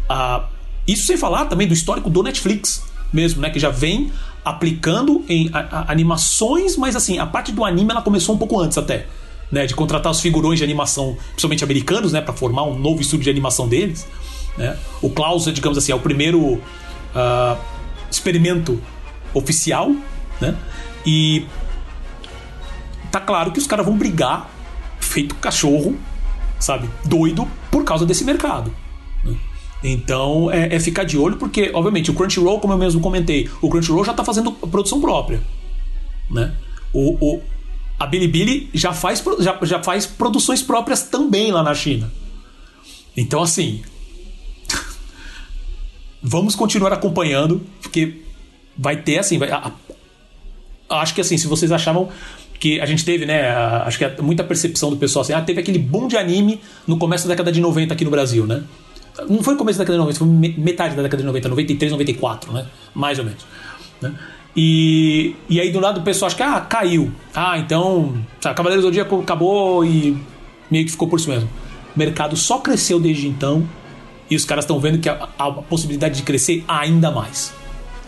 [0.10, 0.44] Uh,
[0.88, 3.50] isso sem falar também do histórico do Netflix mesmo, né?
[3.50, 4.12] Que já vem
[4.44, 8.60] aplicando em a, a, animações, mas assim, a parte do anime ela começou um pouco
[8.60, 9.08] antes até.
[9.52, 13.26] Né, de contratar os figurões de animação, principalmente americanos, né, para formar um novo estúdio
[13.26, 14.06] de animação deles.
[14.58, 14.78] Né?
[15.02, 17.58] O Klaus, digamos assim, é o primeiro uh,
[18.10, 18.82] experimento
[19.34, 19.91] oficial,
[20.39, 20.56] né?
[21.06, 21.46] E
[23.12, 24.50] tá claro que os caras vão brigar
[25.00, 25.96] feito cachorro,
[26.60, 28.74] sabe, doido por causa desse mercado.
[29.24, 29.36] Né?
[29.84, 33.70] Então é, é, ficar de olho porque, obviamente, o Crunchyroll, como eu mesmo comentei, o
[33.70, 35.41] Crunchyroll já está fazendo produção própria,
[36.32, 36.56] né?
[36.94, 37.41] O, o,
[38.00, 42.12] a Bilibili já faz, já, já faz produções próprias também lá na China.
[43.15, 43.84] Então, assim,
[46.26, 48.22] vamos continuar acompanhando, porque
[48.76, 49.38] vai ter assim.
[49.38, 49.72] Vai, a,
[50.90, 52.10] a, acho que assim, se vocês achavam
[52.60, 53.50] que a gente teve, né?
[53.50, 56.60] A, acho que é muita percepção do pessoal assim, ah, teve aquele boom de anime
[56.88, 58.64] no começo da década de 90 aqui no Brasil, né?
[59.30, 61.92] Não foi o começo da década de 90, foi metade da década de 90, 93,
[61.92, 62.66] 94, né?
[62.94, 63.46] Mais ou menos.
[64.02, 64.14] Né?
[64.58, 67.12] E, e aí do lado do pessoal acha que ah, caiu.
[67.34, 68.18] Ah, então.
[68.42, 70.18] Sabe, Cavaleiros do Zodíaco acabou e
[70.72, 71.48] meio que ficou por isso mesmo.
[71.96, 73.66] O mercado só cresceu desde então
[74.30, 77.54] e os caras estão vendo que há a possibilidade de crescer ainda mais.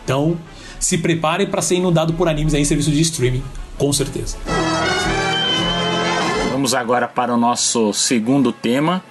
[0.04, 0.38] Então,
[0.80, 3.44] se preparem para ser inundado por animes aí em serviço de streaming,
[3.78, 4.38] com certeza.
[6.52, 9.04] Vamos agora para o nosso segundo tema.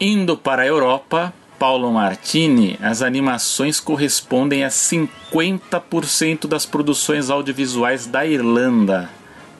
[0.00, 8.24] Indo para a Europa, Paulo Martini, as animações correspondem a 50% das produções audiovisuais da
[8.24, 9.10] Irlanda.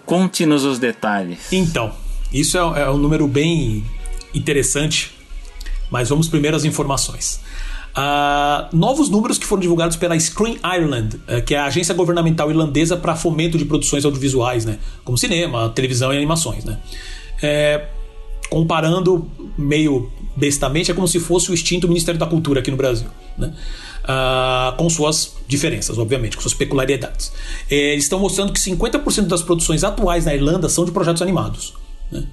[0.07, 1.53] Conte-nos os detalhes.
[1.53, 1.93] Então,
[2.33, 3.85] isso é, é um número bem
[4.33, 5.20] interessante
[5.91, 7.41] mas vamos primeiro às informações.
[7.91, 12.49] Uh, novos números que foram divulgados pela Screen Ireland, uh, que é a agência governamental
[12.49, 14.79] irlandesa para fomento de produções audiovisuais, né?
[15.05, 16.65] como cinema, televisão e animações.
[16.65, 16.79] Né?
[17.43, 17.87] É,
[18.49, 23.09] comparando meio bestamente, é como se fosse o extinto Ministério da Cultura aqui no Brasil.
[23.37, 23.53] Né?
[24.05, 27.33] Uh, com suas diferenças, obviamente, com suas peculiaridades.
[27.69, 31.75] É, eles estão mostrando que 50% das produções atuais na Irlanda são de projetos animados.
[32.11, 32.25] Né?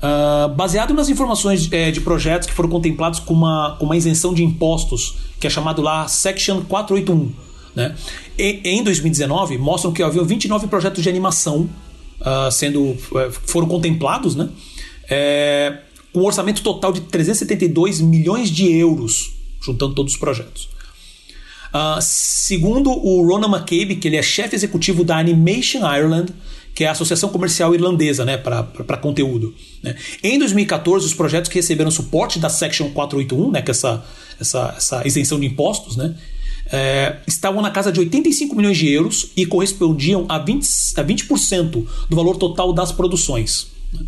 [0.00, 4.32] Uh, baseado nas informações é, de projetos que foram contemplados com uma, com uma isenção
[4.32, 7.30] de impostos, que é chamado lá Section 481.
[7.76, 7.94] Né?
[8.38, 11.68] E, em 2019, mostram que havia 29 projetos de animação
[12.20, 12.98] uh, sendo uh,
[13.46, 14.48] foram contemplados, né?
[15.08, 15.78] É,
[16.12, 20.68] com um orçamento total de 372 milhões de euros, juntando todos os projetos.
[21.72, 26.32] Uh, segundo o Ronan McCabe, que ele é chefe executivo da Animation Ireland,
[26.74, 29.54] que é a Associação Comercial Irlandesa né, para conteúdo.
[29.82, 29.96] Né.
[30.22, 34.04] Em 2014, os projetos que receberam suporte da Section 481, né, que é essa,
[34.40, 36.14] essa, essa isenção de impostos, né,
[36.72, 41.26] é, estavam na casa de 85 milhões de euros e correspondiam a 20%, a 20
[42.08, 43.68] do valor total das produções.
[43.92, 44.06] Né.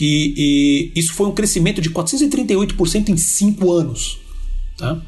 [0.00, 4.18] E, e, isso foi um crescimento de 438% em 5 anos.
[4.76, 5.00] Tá?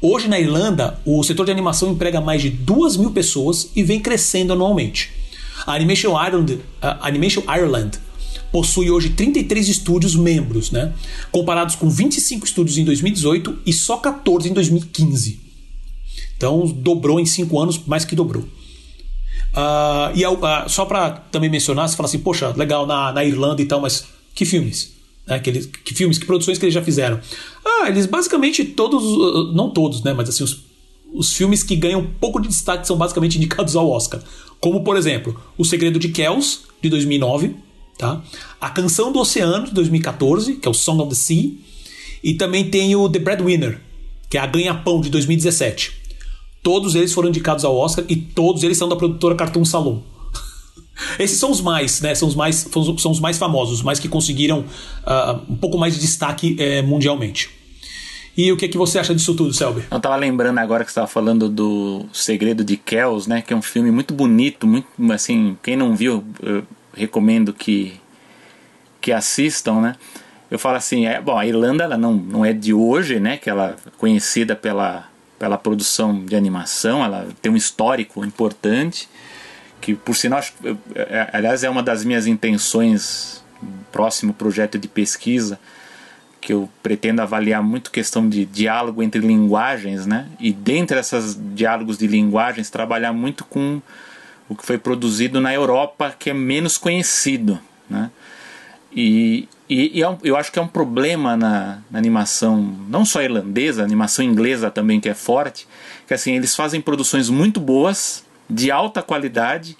[0.00, 4.00] Hoje na Irlanda, o setor de animação emprega mais de 2 mil pessoas e vem
[4.00, 5.10] crescendo anualmente.
[5.66, 7.98] A Animation Ireland, a Animation Ireland
[8.52, 10.94] possui hoje 33 estúdios membros, né?
[11.32, 15.40] comparados com 25 estúdios em 2018 e só 14 em 2015.
[16.36, 18.42] Então dobrou em 5 anos, mais que dobrou.
[19.52, 23.60] Uh, e uh, só para também mencionar, você fala assim, poxa, legal na, na Irlanda
[23.60, 24.92] e tal, mas que filmes?
[25.26, 25.38] Né?
[25.38, 27.18] Que, eles, que filmes, que produções que eles já fizeram?
[27.64, 30.12] Ah, eles basicamente todos, não todos, né?
[30.12, 30.60] Mas assim, os,
[31.12, 34.22] os filmes que ganham pouco de destaque são basicamente indicados ao Oscar.
[34.60, 37.54] Como, por exemplo, O Segredo de Kells, de 2009,
[37.98, 38.22] tá?
[38.60, 41.52] A Canção do Oceano, de 2014, que é o Song of the Sea,
[42.22, 43.80] e também tem o The Breadwinner,
[44.28, 45.92] que é a Ganha-Pão, de 2017.
[46.62, 50.00] Todos eles foram indicados ao Oscar e todos eles são da produtora Cartoon Salon.
[51.18, 52.14] Esses são os mais, né?
[52.14, 52.66] São os mais,
[52.98, 56.82] são os mais famosos, os mais que conseguiram uh, um pouco mais de destaque eh,
[56.82, 57.50] mundialmente.
[58.36, 59.84] E o que, que você acha disso tudo, Selby?
[59.90, 63.40] Eu tava lembrando agora que você estava falando do Segredo de Kells, né?
[63.40, 66.62] Que é um filme muito bonito, muito assim, quem não viu, eu
[66.94, 67.98] recomendo que
[69.00, 69.96] que assistam, né?
[70.50, 73.36] Eu falo assim, é, bom, a Irlanda ela não, não é de hoje, né?
[73.36, 79.08] Que ela é conhecida pela pela produção de animação, ela tem um histórico importante,
[79.80, 80.40] que por sinal,
[80.94, 83.44] é, aliás, é uma das minhas intenções,
[83.92, 85.58] próximo projeto de pesquisa,
[86.46, 90.28] que eu pretendo avaliar muito questão de diálogo entre linguagens, né?
[90.38, 93.82] E dentre esses diálogos de linguagens, trabalhar muito com
[94.48, 97.58] o que foi produzido na Europa, que é menos conhecido,
[97.90, 98.12] né?
[98.94, 103.20] E, e, e é eu acho que é um problema na, na, animação, não só
[103.20, 105.66] irlandesa, animação inglesa também que é forte,
[106.06, 109.76] que assim eles fazem produções muito boas, de alta qualidade,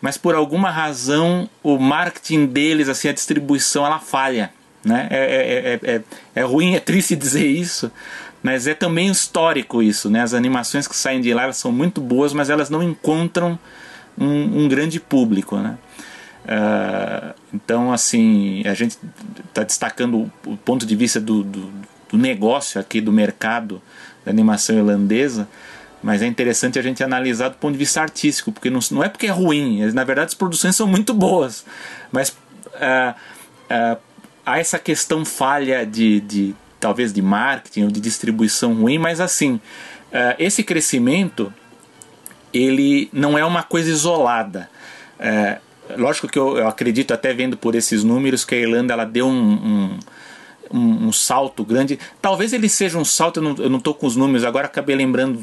[0.00, 4.53] mas por alguma razão o marketing deles, assim, a distribuição, ela falha.
[4.84, 5.08] Né?
[5.10, 6.02] É, é, é, é,
[6.34, 7.90] é ruim, é triste dizer isso,
[8.42, 10.10] mas é também histórico isso.
[10.10, 10.20] Né?
[10.20, 13.58] As animações que saem de lá são muito boas, mas elas não encontram
[14.18, 15.56] um, um grande público.
[15.56, 15.78] Né?
[16.44, 18.98] Uh, então, assim, a gente
[19.48, 21.72] está destacando o ponto de vista do, do,
[22.10, 23.80] do, negócio aqui, do mercado
[24.24, 25.48] da animação irlandesa,
[26.02, 29.08] mas é interessante a gente analisar do ponto de vista artístico, porque não, não é
[29.08, 31.64] porque é ruim, na verdade as produções são muito boas,
[32.12, 33.14] mas uh,
[33.70, 33.98] uh,
[34.44, 39.54] há essa questão falha de, de talvez de marketing ou de distribuição ruim, mas assim,
[39.54, 41.52] uh, esse crescimento
[42.52, 44.68] ele não é uma coisa isolada.
[45.18, 49.04] Uh, lógico que eu, eu, acredito até vendo por esses números que a Irlanda ela
[49.04, 49.98] deu um, um
[50.72, 51.98] um, um, salto grande.
[52.20, 55.40] Talvez ele seja um salto, eu não estou com os números, agora acabei lembrando,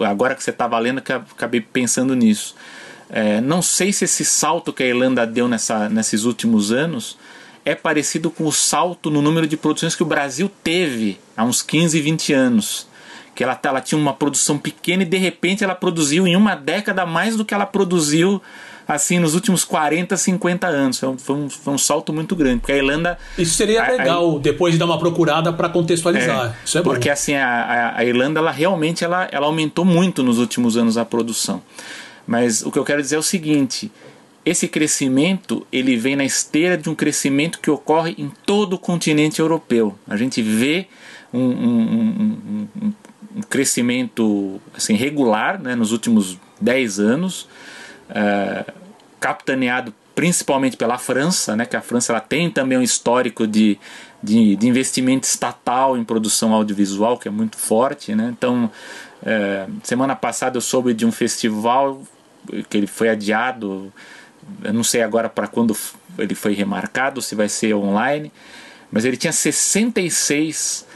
[0.00, 2.54] agora que você estava lendo, que acabei pensando nisso.
[3.08, 7.16] É, não sei se esse salto que a Irlanda deu nessa, nesses últimos anos
[7.66, 11.62] é parecido com o salto no número de produções que o Brasil teve há uns
[11.62, 12.86] 15, 20 anos.
[13.34, 17.04] Que ela, ela tinha uma produção pequena e de repente ela produziu em uma década
[17.04, 18.40] mais do que ela produziu
[18.86, 20.98] assim nos últimos 40, 50 anos.
[21.00, 22.60] Foi um, foi um, foi um salto muito grande.
[22.60, 23.18] Porque a Irlanda.
[23.36, 26.46] Isso seria a, legal, a, depois de dar uma procurada para contextualizar.
[26.46, 26.90] É, Isso é bom.
[26.90, 31.04] Porque assim, a, a, Irlanda ela realmente ela, ela aumentou muito nos últimos anos a
[31.04, 31.60] produção.
[32.26, 33.90] Mas o que eu quero dizer é o seguinte:
[34.46, 39.40] esse crescimento ele vem na esteira de um crescimento que ocorre em todo o continente
[39.40, 39.98] europeu.
[40.06, 40.86] A gente vê
[41.34, 42.92] um, um, um,
[43.36, 47.48] um crescimento assim, regular né, nos últimos 10 anos,
[48.08, 48.72] uh,
[49.18, 53.76] capitaneado principalmente pela França, né, que a França ela tem também um histórico de,
[54.22, 58.14] de, de investimento estatal em produção audiovisual que é muito forte.
[58.14, 58.32] Né?
[58.38, 58.70] Então,
[59.22, 62.00] uh, semana passada eu soube de um festival
[62.70, 63.92] que ele foi adiado
[64.62, 65.76] eu não sei agora para quando
[66.18, 68.32] ele foi remarcado, se vai ser online,
[68.90, 70.86] mas ele tinha 66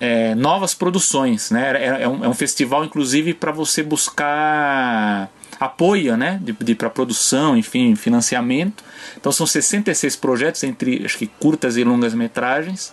[0.00, 1.50] é, novas produções.
[1.50, 1.72] Né?
[1.76, 6.38] É, é, um, é um festival, inclusive, para você buscar apoio né?
[6.42, 8.84] de, de para produção, enfim, financiamento.
[9.16, 12.92] Então são 66 projetos entre acho que curtas e longas metragens,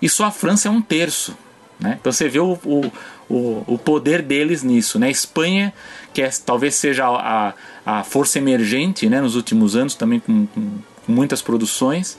[0.00, 1.36] e só a França é um terço.
[1.80, 1.96] Né?
[2.00, 2.92] Então você vê o, o,
[3.28, 4.98] o, o poder deles nisso.
[4.98, 5.10] Né?
[5.10, 5.72] Espanha,
[6.12, 10.78] que é, talvez seja a, a força emergente né, nos últimos anos, também com, com,
[11.04, 12.14] com muitas produções,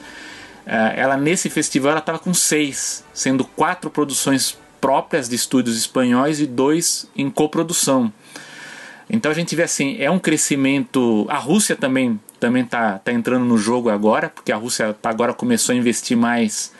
[0.66, 6.46] uh, ela nesse festival estava com seis, sendo quatro produções próprias de estúdios espanhóis e
[6.46, 8.14] dois em coprodução.
[9.10, 11.26] Então a gente vê assim, é um crescimento.
[11.30, 15.34] A Rússia também também está tá entrando no jogo agora, porque a Rússia tá, agora
[15.34, 16.72] começou a investir mais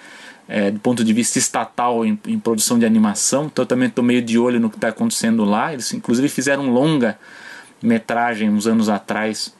[0.48, 4.04] é, do ponto de vista estatal em, em, produção de animação, então eu também estou
[4.04, 5.74] meio de olho no que está acontecendo lá.
[5.74, 7.18] Eles inclusive fizeram um longa
[7.82, 9.54] metragem uns anos atrás,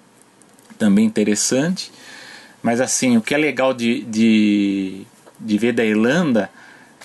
[0.78, 1.92] também interessante.
[2.62, 5.02] Mas assim, o que é legal de, de,
[5.40, 6.50] de ver da Irlanda,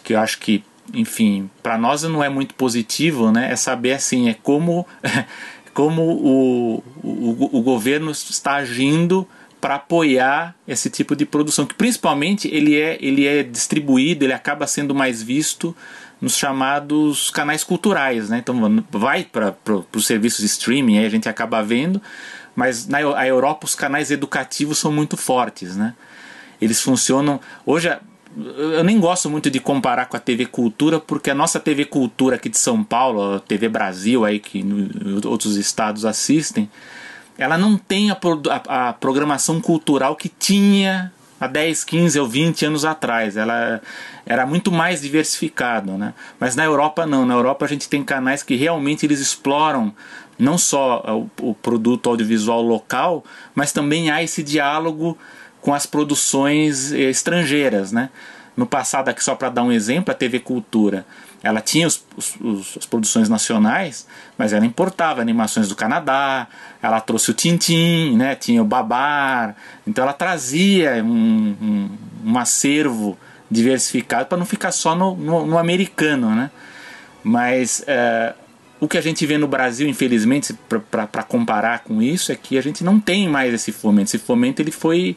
[0.02, 3.52] que eu acho que, enfim, para nós não é muito positivo, né?
[3.52, 4.86] É saber assim, é como,
[5.74, 9.26] como o, o, o governo está agindo
[9.60, 14.66] para apoiar esse tipo de produção, que principalmente ele é, ele é distribuído, ele acaba
[14.66, 15.76] sendo mais visto
[16.20, 18.38] nos chamados canais culturais, né?
[18.38, 19.54] Então vai para
[19.94, 22.00] os serviços de streaming, aí a gente acaba vendo,
[22.54, 25.94] mas na a Europa os canais educativos são muito fortes, né?
[26.60, 27.90] Eles funcionam hoje
[28.36, 32.36] eu nem gosto muito de comparar com a TV Cultura, porque a nossa TV Cultura
[32.36, 36.70] aqui de São Paulo, a TV Brasil aí que no, outros estados assistem,
[37.36, 38.18] ela não tem a,
[38.68, 43.36] a, a programação cultural que tinha há 10, 15 ou 20 anos atrás.
[43.36, 43.80] Ela
[44.26, 46.12] era muito mais diversificado, né?
[46.38, 47.24] Mas na Europa não.
[47.24, 49.94] Na Europa a gente tem canais que realmente eles exploram
[50.38, 51.02] não só
[51.40, 53.24] o, o produto audiovisual local,
[53.54, 55.16] mas também há esse diálogo
[55.60, 58.10] com as produções eh, estrangeiras, né?
[58.56, 61.06] No passado, aqui só para dar um exemplo, a TV Cultura,
[61.42, 62.04] ela tinha os,
[62.40, 66.46] os, as produções nacionais, mas ela importava animações do Canadá,
[66.82, 68.34] ela trouxe o Tintim, né?
[68.34, 71.90] tinha o Babar, então ela trazia um, um,
[72.26, 73.18] um acervo
[73.50, 76.50] diversificado para não ficar só no, no, no americano, né?
[77.22, 78.34] Mas uh,
[78.78, 80.56] o que a gente vê no Brasil, infelizmente,
[80.90, 84.08] para comparar com isso, é que a gente não tem mais esse fomento.
[84.08, 85.16] Esse fomento ele foi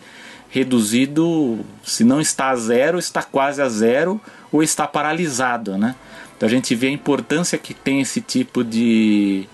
[0.54, 5.96] reduzido, se não está a zero, está quase a zero ou está paralisado, né?
[6.38, 9.50] Então a gente vê a importância que tem esse tipo de,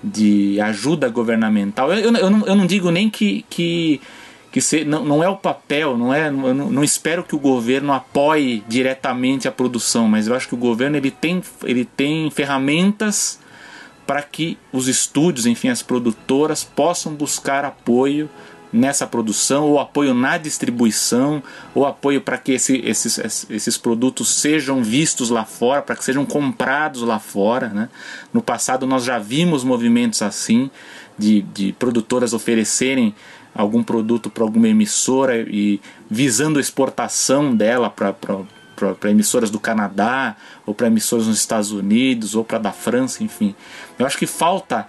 [0.00, 1.92] de ajuda governamental.
[1.92, 4.00] Eu, eu, eu, não, eu não digo nem que, que,
[4.52, 7.92] que se, não, não é o papel, não é, não, não espero que o governo
[7.92, 13.40] apoie diretamente a produção, mas eu acho que o governo ele tem, ele tem ferramentas
[14.06, 18.30] para que os estúdios, enfim, as produtoras possam buscar apoio
[18.72, 21.42] nessa produção, ou apoio na distribuição,
[21.74, 26.24] ou apoio para que esse, esses, esses produtos sejam vistos lá fora, para que sejam
[26.24, 27.68] comprados lá fora.
[27.68, 27.88] Né?
[28.32, 30.70] No passado nós já vimos movimentos assim,
[31.18, 33.14] de, de produtoras oferecerem
[33.54, 38.14] algum produto para alguma emissora e visando exportação dela para
[38.98, 43.54] para emissoras do Canadá, ou para emissoras nos Estados Unidos, ou para da França, enfim.
[43.98, 44.86] Eu acho que falta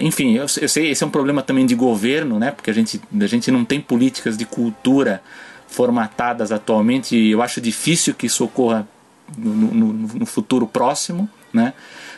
[0.00, 2.50] enfim, eu, eu, sei, esse é um problema também de governo, né?
[2.50, 5.22] Porque a gente, a gente não tem políticas de cultura
[5.68, 8.88] formatadas atualmente e eu acho difícil que isso ocorra
[9.36, 11.74] no, no, no, futuro próximo, né?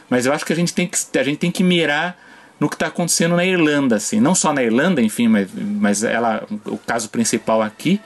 [0.09, 2.17] Mas eu acho que a gente tem que, a gente tem que mirar
[2.61, 6.47] no que está acontecendo na Irlanda, assim, não só na Irlanda, enfim, mas, mas ela,
[6.67, 8.01] o caso principal aqui,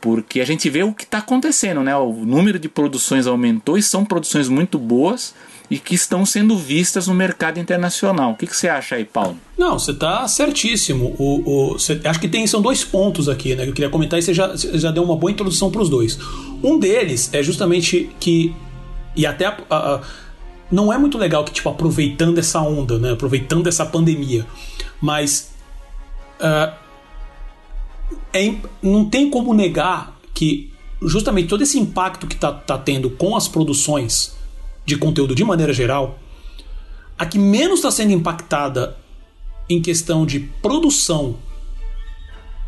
[0.00, 1.96] porque a gente vê o que está acontecendo, né?
[1.96, 5.34] O número de produções aumentou e são produções muito boas
[5.70, 8.32] e que estão sendo vistas no mercado internacional.
[8.32, 9.36] O que, que você acha aí, Paulo?
[9.58, 11.14] Não, você está certíssimo.
[11.18, 14.18] O, o, você, acho que tem, são dois pontos aqui né, que eu queria comentar
[14.18, 16.18] e você já, já deu uma boa introdução para os dois.
[16.62, 18.54] Um deles é justamente que,
[19.14, 20.00] e até a, a,
[20.70, 24.46] não é muito legal que, tipo, aproveitando essa onda, né, aproveitando essa pandemia,
[25.00, 25.52] mas
[26.40, 26.72] uh,
[28.32, 30.70] é, não tem como negar que
[31.02, 34.36] justamente todo esse impacto que está tá tendo com as produções
[34.86, 36.18] de conteúdo de maneira geral,
[37.18, 38.96] a que menos está sendo impactada
[39.68, 41.36] em questão de produção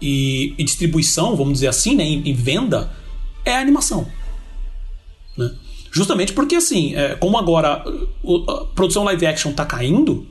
[0.01, 2.93] e, e distribuição, vamos dizer assim, né, em, em venda,
[3.45, 4.07] é a animação.
[5.37, 5.55] Né?
[5.91, 10.27] Justamente porque, assim, é, como agora a produção live action está caindo,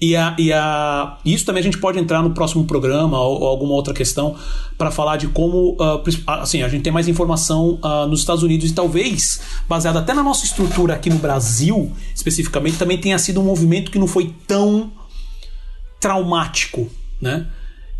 [0.00, 3.48] e, a, e a, isso também a gente pode entrar no próximo programa ou, ou
[3.48, 4.34] alguma outra questão
[4.78, 8.70] para falar de como uh, assim, a gente tem mais informação uh, nos Estados Unidos
[8.70, 13.44] e talvez, baseado até na nossa estrutura aqui no Brasil, especificamente, também tenha sido um
[13.44, 14.90] movimento que não foi tão
[16.00, 16.88] traumático,
[17.20, 17.46] né?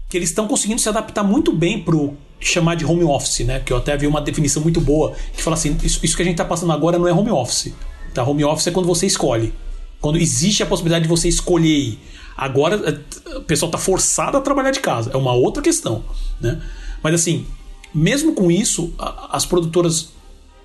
[0.08, 3.60] Que eles estão conseguindo se adaptar muito bem pro chamar de home office, né?
[3.60, 6.24] Que eu até vi uma definição muito boa que fala assim: isso, isso que a
[6.24, 7.74] gente está passando agora não é home office.
[8.14, 8.24] Tá?
[8.24, 9.52] Home office é quando você escolhe.
[10.00, 11.98] Quando existe a possibilidade de você escolher.
[12.36, 15.10] Agora é, o pessoal está forçado a trabalhar de casa.
[15.12, 16.04] É uma outra questão.
[16.40, 16.60] Né?
[17.02, 17.46] Mas assim,
[17.92, 20.12] mesmo com isso, as produtoras.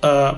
[0.04, 0.38] Uh,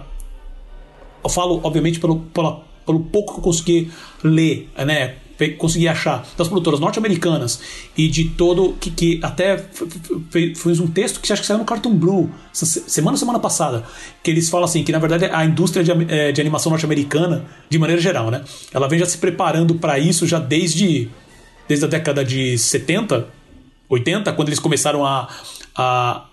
[1.23, 3.91] eu falo, obviamente, pelo, pelo, pelo pouco que eu consegui
[4.23, 5.17] ler, né?
[5.57, 7.59] Consegui achar das produtoras norte-americanas
[7.95, 9.57] e de todo que, que até
[10.55, 13.85] fez um texto que acho que saiu no Cartoon Blue semana semana passada
[14.23, 17.77] que eles falam assim que na verdade a indústria de, eh, de animação norte-americana de
[17.77, 21.09] maneira geral né ela vem já se preparando para isso já desde
[21.67, 23.27] desde a década de 70
[23.89, 25.29] 80 quando eles começaram a,
[25.75, 26.25] a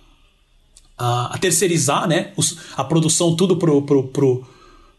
[0.97, 2.33] a, terceirizar né,
[2.77, 4.47] a produção tudo pro, pro, pro,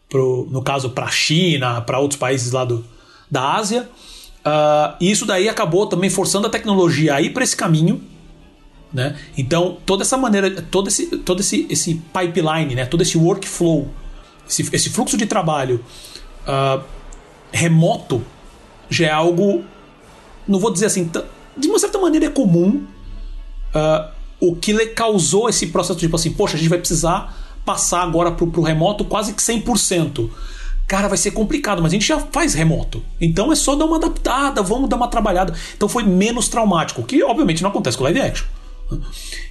[0.08, 2.84] pro no caso para a China, para outros países lá do,
[3.30, 3.88] da Ásia.
[4.46, 8.00] Uh, isso daí acabou também forçando a tecnologia a ir para esse caminho.
[8.92, 9.18] Né?
[9.36, 12.86] Então, toda essa maneira, todo esse, todo esse, esse pipeline, né?
[12.86, 13.88] todo esse workflow,
[14.48, 15.84] esse, esse fluxo de trabalho
[16.46, 16.82] uh,
[17.52, 18.24] remoto
[18.88, 19.64] já é algo,
[20.46, 21.10] não vou dizer assim,
[21.56, 22.86] de uma certa maneira é comum.
[23.74, 27.34] Uh, o que causou esse processo tipo assim, poxa, a gente vai precisar
[27.64, 30.30] passar agora para o remoto quase que 100%
[30.86, 33.02] cara, vai ser complicado, mas a gente já faz remoto.
[33.20, 35.52] Então é só dar uma adaptada, vamos dar uma trabalhada.
[35.76, 38.46] Então foi menos traumático, que obviamente não acontece com live action.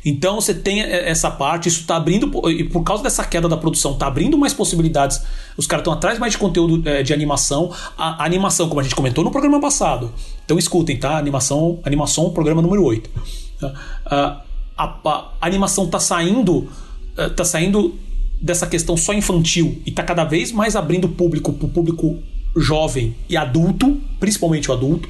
[0.03, 3.91] Então você tem essa parte, isso está abrindo, e por causa dessa queda da produção,
[3.93, 5.21] está abrindo mais possibilidades.
[5.57, 7.73] Os caras estão atrás mais de conteúdo é, de animação.
[7.97, 10.13] A, a, animação, como a gente comentou no programa passado.
[10.45, 11.17] Então escutem, tá?
[11.17, 13.09] Animação, animação programa número 8.
[13.09, 14.45] Uh,
[14.77, 16.69] a, a animação tá saindo,
[17.17, 17.97] eh, tá saindo
[18.41, 22.19] dessa questão só infantil e tá cada vez mais abrindo público pro público
[22.55, 25.09] jovem e adulto, principalmente o adulto.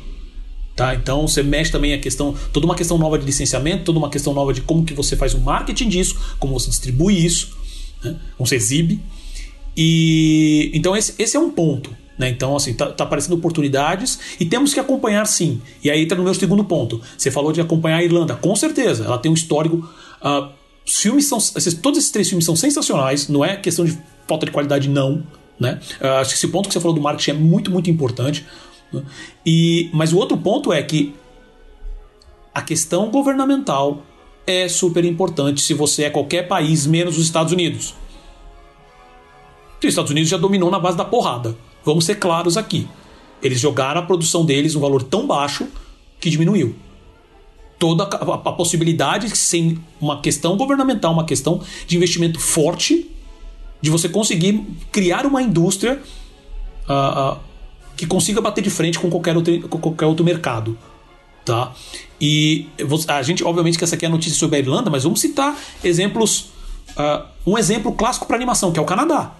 [0.75, 0.93] Tá?
[0.93, 4.33] Então você mexe também a questão, toda uma questão nova de licenciamento, toda uma questão
[4.33, 7.55] nova de como que você faz o marketing disso, como você distribui isso,
[8.03, 8.17] né?
[8.37, 8.99] como você exibe.
[9.77, 11.95] E então esse, esse é um ponto.
[12.17, 12.29] Né?
[12.29, 15.61] Então, assim, tá, tá, aparecendo oportunidades e temos que acompanhar sim.
[15.83, 17.01] E aí entra no meu segundo ponto.
[17.17, 18.35] Você falou de acompanhar a Irlanda.
[18.35, 19.77] Com certeza, ela tem um histórico.
[20.21, 20.49] Uh,
[20.85, 21.37] os filmes são.
[21.37, 23.27] Esses, todos esses três filmes são sensacionais.
[23.27, 25.25] Não é questão de falta de qualidade, não.
[25.59, 25.79] Né?
[26.01, 28.45] Uh, acho que esse ponto que você falou do marketing é muito, muito importante.
[28.93, 29.03] Né?
[29.45, 31.15] E, mas o outro ponto é que
[32.53, 34.03] a questão governamental
[34.45, 37.95] é super importante se você é qualquer país menos os Estados Unidos.
[39.79, 41.55] Os Estados Unidos já dominou na base da porrada.
[41.83, 42.87] Vamos ser claros aqui.
[43.41, 45.67] Eles jogaram a produção deles um valor tão baixo
[46.19, 46.75] que diminuiu.
[47.77, 53.09] Toda a, a, possibilidade, sem uma questão governamental, uma questão de investimento forte,
[53.81, 56.01] de você conseguir criar uma indústria
[56.87, 57.39] uh, uh,
[57.97, 60.77] que consiga bater de frente com qualquer outro, com qualquer outro mercado.
[61.43, 61.73] Tá?
[62.19, 62.67] E
[63.07, 65.55] a gente, obviamente, que essa aqui é a notícia sobre a Irlanda, mas vamos citar
[65.83, 66.51] exemplos.
[66.91, 69.35] Uh, um exemplo clássico para animação, que é o Canadá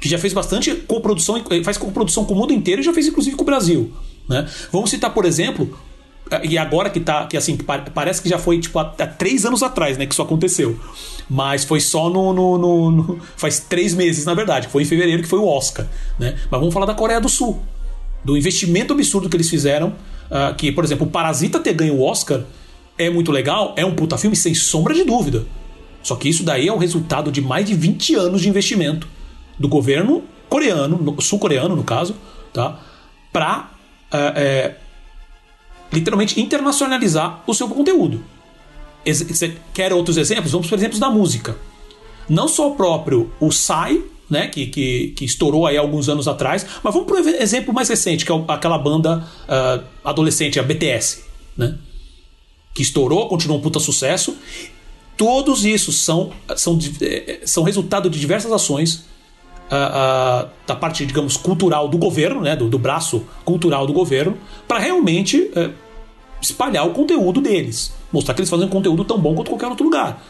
[0.00, 3.36] que já fez bastante coprodução, faz coprodução com o mundo inteiro e já fez inclusive
[3.36, 3.92] com o Brasil.
[4.26, 4.48] Né?
[4.72, 5.78] Vamos citar, por exemplo,
[6.42, 7.56] e agora que tá, que assim,
[7.94, 10.78] parece que já foi tipo há, três anos atrás, né, que isso aconteceu.
[11.28, 14.68] Mas foi só no, no, no, no, faz três meses, na verdade.
[14.68, 15.86] Foi em fevereiro que foi o Oscar,
[16.18, 16.36] né?
[16.50, 17.62] Mas vamos falar da Coreia do Sul,
[18.24, 22.02] do investimento absurdo que eles fizeram, uh, que, por exemplo, o Parasita ter ganho o
[22.02, 22.42] Oscar
[22.98, 25.44] é muito legal, é um puta filme sem sombra de dúvida.
[26.02, 29.06] Só que isso daí é o resultado de mais de 20 anos de investimento
[29.58, 32.16] do governo coreano, sul-coreano no caso,
[32.52, 32.80] tá?
[33.32, 33.70] para
[34.12, 34.76] é, é,
[35.92, 38.22] literalmente internacionalizar o seu conteúdo.
[39.04, 40.52] Você quer outros exemplos?
[40.52, 41.56] Vamos para exemplos da música.
[42.28, 46.64] Não só o próprio o Psy, né, que, que, que, estourou aí alguns anos atrás,
[46.84, 51.24] mas vamos para o exemplo mais recente, que é aquela banda uh, adolescente, a BTS,
[51.56, 51.76] né,
[52.72, 54.36] que estourou, continuou um puta sucesso.
[55.16, 59.04] Todos isso são, são, é, são resultado de diversas ações
[59.70, 64.36] uh, uh, da parte, digamos, cultural do governo, né, do, do braço cultural do governo,
[64.66, 65.72] para realmente uh,
[66.40, 67.92] espalhar o conteúdo deles.
[68.12, 70.22] Mostrar que eles fazem conteúdo tão bom quanto qualquer outro lugar.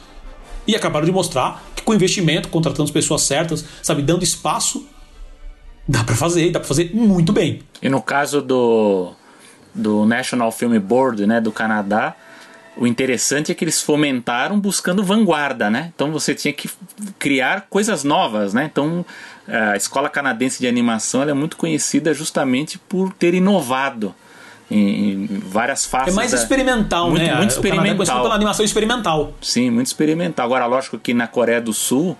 [0.66, 4.86] E acabaram de mostrar que com investimento, contratando as pessoas certas, sabe, dando espaço,
[5.88, 7.60] dá para fazer, dá para fazer muito bem.
[7.82, 9.12] E no caso do,
[9.74, 12.14] do National Film Board, né, do Canadá,
[12.76, 15.92] o interessante é que eles fomentaram buscando vanguarda, né?
[15.94, 16.70] Então você tinha que
[17.18, 18.64] criar coisas novas, né?
[18.70, 19.04] Então
[19.48, 24.14] a escola canadense de animação é muito conhecida justamente por ter inovado
[24.70, 26.14] em, várias faces.
[26.14, 26.38] É mais da...
[26.38, 27.34] experimental, muito, né?
[27.34, 28.18] Muito experimental.
[28.20, 29.32] O pela animação experimental.
[29.42, 30.46] Sim, muito experimental.
[30.46, 32.16] Agora, lógico que na Coreia do Sul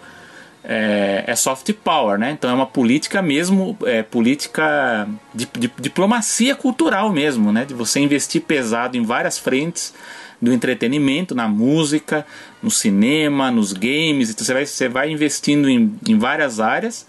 [0.65, 2.33] é, é soft power, né?
[2.33, 7.65] Então é uma política mesmo, é política de, de diplomacia cultural mesmo, né?
[7.65, 9.95] De você investir pesado em várias frentes
[10.41, 12.27] do entretenimento, na música,
[12.63, 14.31] no cinema, nos games.
[14.31, 17.07] Então você vai, você vai investindo em, em várias áreas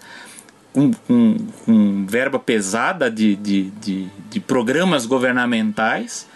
[0.72, 6.26] com, com, com verba pesada de, de, de, de programas governamentais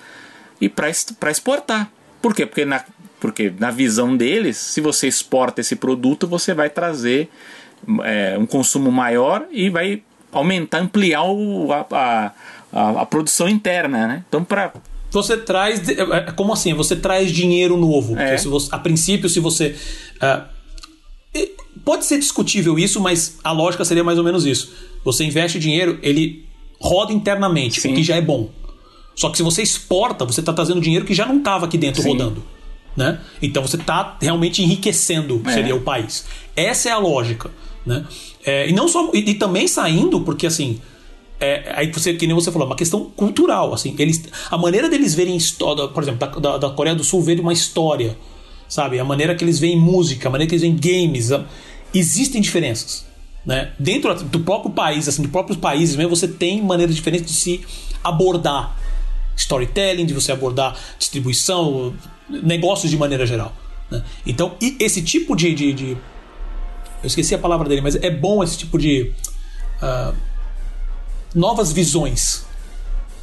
[0.61, 0.91] e para
[1.31, 1.91] exportar.
[2.21, 2.47] Por quê?
[2.47, 2.85] Porque na,
[3.21, 7.31] porque na visão deles, se você exporta esse produto, você vai trazer
[8.05, 12.33] é, um consumo maior e vai aumentar, ampliar o, a,
[12.73, 14.07] a, a, produção interna.
[14.07, 14.25] Né?
[14.29, 14.73] Então, para
[15.17, 15.89] você traz.
[15.89, 16.75] É, é, como assim?
[16.75, 18.19] Você traz dinheiro novo.
[18.19, 18.37] É.
[18.37, 19.75] Você, a princípio, se você.
[20.17, 20.57] Uh,
[21.85, 24.73] pode ser discutível isso, mas a lógica seria mais ou menos isso.
[25.05, 26.45] Você investe dinheiro, ele
[26.81, 27.93] roda internamente, Sim.
[27.93, 28.51] o que já é bom.
[29.15, 32.03] Só que se você exporta, você está trazendo dinheiro que já não estava aqui dentro
[32.03, 32.11] Sim.
[32.11, 32.43] rodando.
[32.95, 33.21] Né?
[33.41, 35.53] Então você está realmente enriquecendo, é.
[35.53, 36.27] seria o país.
[36.55, 37.51] Essa é a lógica.
[37.85, 38.05] Né?
[38.45, 39.11] É, e não só.
[39.15, 40.81] E, e também saindo, porque assim
[41.39, 44.89] é, aí você, que nem você falou, é uma questão cultural, assim, eles, a maneira
[44.89, 48.17] deles verem história, por exemplo, da, da, Coreia do Sul ver uma história,
[48.69, 51.45] sabe, a maneira que eles veem música, a maneira que eles veem games, a,
[51.93, 53.05] existem diferenças,
[53.45, 53.73] né?
[53.79, 57.61] Dentro do próprio país, assim, dos próprios países mesmo, você tem maneiras diferentes de se
[58.03, 58.77] abordar
[59.37, 61.95] storytelling, de você abordar distribuição,
[62.29, 63.55] negócios de maneira geral.
[63.91, 64.03] Né?
[64.27, 68.57] Então, esse tipo de, de, de, eu esqueci a palavra dele, mas é bom esse
[68.57, 69.13] tipo de
[69.83, 70.15] uh,
[71.37, 72.45] novas visões.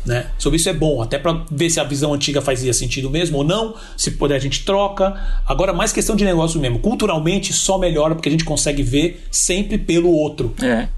[0.06, 0.28] Né?
[0.38, 3.44] Sobre isso é bom, até para ver se a visão antiga fazia sentido mesmo ou
[3.44, 3.76] não.
[3.98, 5.16] Se puder, a gente troca.
[5.46, 6.80] Agora, mais questão de negócio mesmo.
[6.80, 10.54] Culturalmente, só melhora porque a gente consegue ver sempre pelo outro.
[10.62, 10.90] É.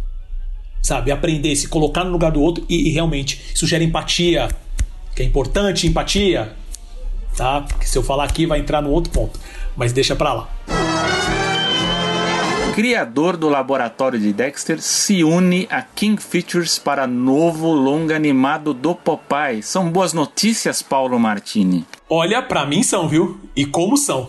[0.82, 1.12] Sabe?
[1.12, 4.50] Aprender, se colocar no lugar do outro e, e realmente isso gera empatia,
[5.16, 6.54] que é importante, empatia.
[7.38, 7.62] tá?
[7.62, 9.40] Porque se eu falar aqui vai entrar no outro ponto,
[9.76, 10.50] mas deixa pra lá.
[12.76, 18.94] Criador do laboratório de Dexter se une a King Features para novo longa animado do
[18.94, 19.64] Popeye.
[19.64, 21.86] São boas notícias, Paulo Martini.
[22.10, 23.40] Olha, pra mim são, viu?
[23.56, 24.24] E como são?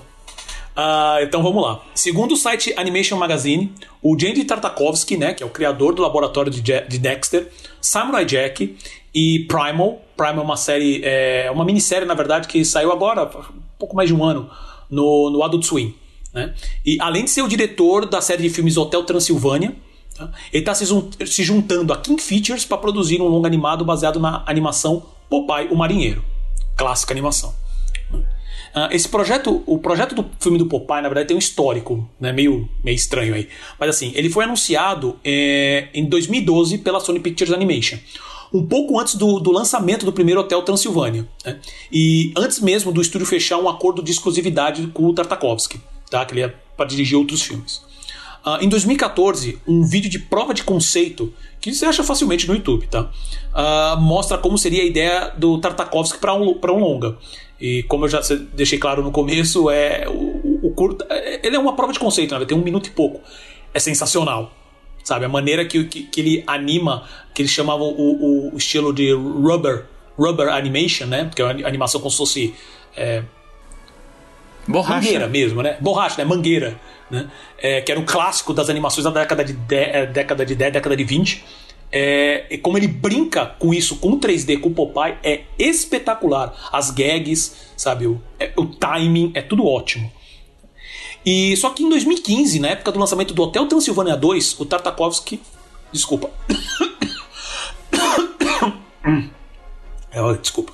[0.76, 1.82] Uh, então vamos lá.
[1.92, 6.48] Segundo o site Animation Magazine, o Jandy Tartakovsky, né, que é o criador do laboratório
[6.48, 8.78] de, de Dexter, Samurai Jack
[9.12, 10.00] e Primal.
[10.16, 14.08] Primal é uma série, é uma minissérie, na verdade, que saiu agora, um pouco mais
[14.08, 14.48] de um ano,
[14.88, 15.92] no, no Adult Swim.
[16.36, 16.52] Né?
[16.84, 19.74] E além de ser o diretor da série de filmes Hotel Transilvânia,
[20.14, 20.30] tá?
[20.52, 25.02] ele está se, juntando a King Features para produzir um longo animado baseado na animação
[25.30, 26.22] Popeye, o Marinheiro.
[26.76, 27.54] Clássica animação.
[28.12, 32.30] Uh, esse projeto, o projeto do filme do Popeye, na verdade, tem um histórico, né,
[32.34, 33.48] meio, meio estranho aí.
[33.80, 37.96] Mas assim, ele foi anunciado é, em 2012 pela Sony Pictures Animation
[38.54, 41.26] um pouco antes do, do lançamento do primeiro Hotel Transilvânia.
[41.44, 41.58] Né?
[41.90, 45.80] E antes mesmo do estúdio fechar um acordo de exclusividade com o Tartakovsky,
[46.10, 46.24] tá?
[46.24, 47.84] que ele é para dirigir outros filmes.
[48.44, 52.86] Uh, em 2014, um vídeo de prova de conceito, que você acha facilmente no YouTube,
[52.86, 53.10] tá?
[53.52, 57.18] Uh, mostra como seria a ideia do Tartakovsky para um, um longa.
[57.60, 58.20] E como eu já
[58.52, 62.38] deixei claro no começo, é o, o curta, é, ele é uma prova de conceito,
[62.38, 62.44] né?
[62.44, 63.20] tem um minuto e pouco.
[63.74, 64.52] É sensacional
[65.06, 65.24] sabe?
[65.24, 69.86] A maneira que, que, que ele anima, que eles chamavam o, o, estilo de rubber,
[70.18, 71.24] rubber animation, né?
[71.24, 72.54] Porque é uma animação como se fosse
[72.96, 73.22] é,
[74.66, 75.06] Borracha.
[75.06, 75.76] Mangueira mesmo, né?
[75.80, 76.24] Borracha, né?
[76.24, 77.30] Mangueira, né?
[77.58, 80.72] É, que era um clássico das animações da década de 10, é, década de 10,
[80.72, 81.44] década de 20.
[81.92, 86.52] É, e como ele brinca com isso, com 3D, com o Popeye, é espetacular.
[86.72, 88.06] As gags, sabe?
[88.06, 90.10] O, é, o timing, é tudo ótimo.
[91.24, 95.40] E só que em 2015, na época do lançamento do Hotel Transilvânia 2, o Tartakovsky.
[95.92, 96.30] Desculpa.
[100.12, 100.72] é, desculpa.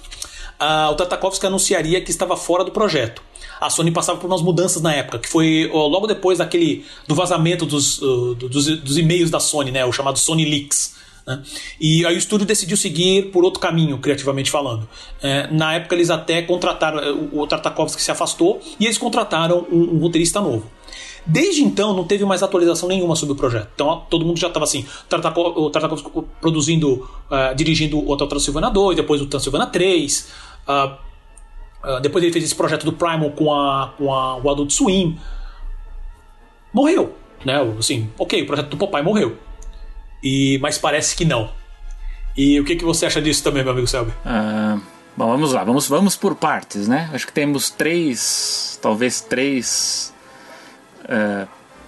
[0.58, 3.22] Ah, o Tartakovsky anunciaria que estava fora do projeto.
[3.64, 7.64] A Sony passava por umas mudanças na época, que foi logo depois daquele do vazamento
[7.64, 11.02] dos, dos, dos e-mails da Sony, né, o chamado Sony Leaks.
[11.26, 11.42] Né?
[11.80, 14.88] E aí o estúdio decidiu seguir por outro caminho, criativamente falando.
[15.22, 19.96] É, na época eles até contrataram, é, o Tartakovsky se afastou e eles contrataram um,
[19.96, 20.66] um, roteirista novo.
[21.24, 23.68] Desde então não teve mais atualização nenhuma sobre o projeto.
[23.74, 26.10] Então todo mundo já estava assim, o Tartakovsky
[26.40, 30.28] produzindo, uh, dirigindo o Hotel Transilvânia 2, depois o Transilvânia 3,
[30.66, 31.11] uh,
[31.84, 35.18] uh, depois ele fez esse projeto do Primal com, a, com a, o Adult Swim.
[36.72, 37.14] Morreu,
[37.44, 37.60] né?
[37.78, 39.36] Assim, ok, o projeto do Popeye morreu.
[40.22, 41.50] E, mas parece que não.
[42.36, 44.10] E o que, que você acha disso também, meu amigo Selby?
[44.24, 44.80] Uh,
[45.16, 47.10] bom, vamos lá, vamos, vamos por partes, né?
[47.12, 50.14] Acho que temos três, talvez três
[51.04, 51.46] uh,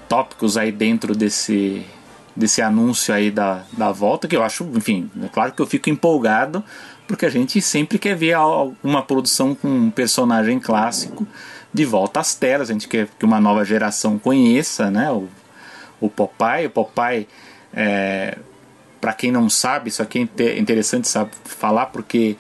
[0.09, 1.87] tópicos aí dentro desse,
[2.37, 5.89] desse anúncio aí da, da volta, que eu acho, enfim, é claro que eu fico
[5.89, 6.63] empolgado,
[7.07, 8.37] porque a gente sempre quer ver
[8.83, 11.27] uma produção com um personagem clássico
[11.73, 15.11] de volta às telas, a gente quer que uma nova geração conheça, né?
[15.11, 15.29] O,
[16.01, 17.27] o Popeye, o Popeye
[17.73, 18.39] é,
[19.01, 22.37] para quem não sabe, isso aqui é interessante sabe, falar porque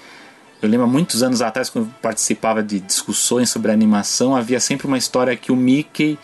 [0.63, 4.97] eu lembro muitos anos atrás, quando eu participava de discussões sobre animação, havia sempre uma
[4.97, 6.19] história que o Mickey,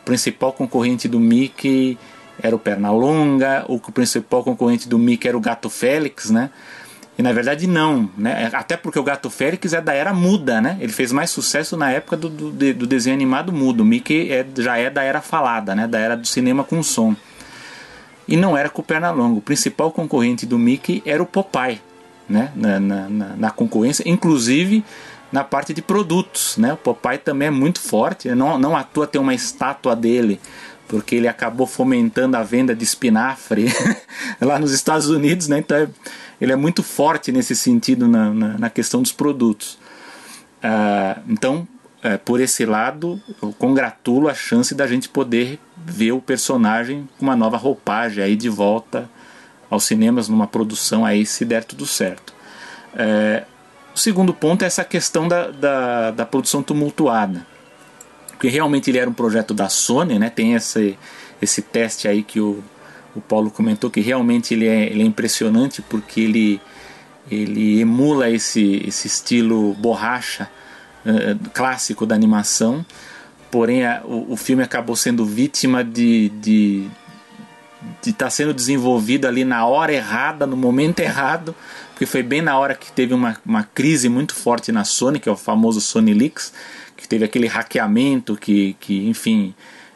[0.00, 1.96] o principal concorrente do Mickey
[2.42, 6.50] era o Pernalonga, o principal concorrente do Mickey era o Gato Félix, né?
[7.16, 8.50] E na verdade não, né?
[8.52, 10.76] Até porque o Gato Félix é da era muda, né?
[10.80, 13.82] Ele fez mais sucesso na época do, do, do desenho animado mudo.
[13.82, 15.86] O Mickey é, já é da era falada, né?
[15.86, 17.14] Da era do cinema com som.
[18.26, 19.38] E não era com o Pernalonga.
[19.38, 21.80] O principal concorrente do Mickey era o Popeye,
[22.28, 22.50] né?
[22.56, 24.84] na, na, na concorrência, inclusive
[25.30, 26.56] na parte de produtos.
[26.56, 26.72] Né?
[26.72, 30.40] O Popeye também é muito forte, não, não à toa tem uma estátua dele,
[30.88, 33.66] porque ele acabou fomentando a venda de espinafre
[34.40, 35.58] lá nos Estados Unidos, né?
[35.58, 35.88] então é,
[36.44, 39.78] ele é muito forte nesse sentido na, na, na questão dos produtos.
[40.62, 41.66] Uh, então,
[42.02, 47.24] é, por esse lado, eu congratulo a chance da gente poder ver o personagem com
[47.24, 49.08] uma nova roupagem aí de volta
[49.70, 52.34] aos cinemas numa produção aí se der tudo certo.
[52.94, 53.44] É,
[53.94, 57.46] o segundo ponto é essa questão da, da, da, produção tumultuada.
[58.28, 60.28] Porque realmente ele era um projeto da Sony, né?
[60.28, 60.98] tem esse,
[61.40, 62.62] esse teste aí que o,
[63.16, 66.60] o Paulo comentou, que realmente ele é, ele é impressionante porque ele,
[67.30, 70.48] ele emula esse, esse estilo borracha
[71.06, 72.84] eh, clássico da animação,
[73.50, 76.30] porém a, o, o, filme acabou sendo vítima de
[78.02, 81.54] de estar tá sendo desenvolvido ali na hora errada, no momento errado,
[81.90, 85.28] porque foi bem na hora que teve uma, uma crise muito forte na Sony, que
[85.28, 86.52] é o famoso Sony Leaks,
[86.96, 89.54] que teve aquele hackeamento que, que enfim,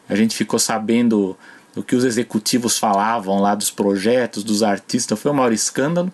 [0.08, 1.36] a gente ficou sabendo
[1.78, 6.12] o que os executivos falavam lá dos projetos, dos artistas, foi o maior escândalo.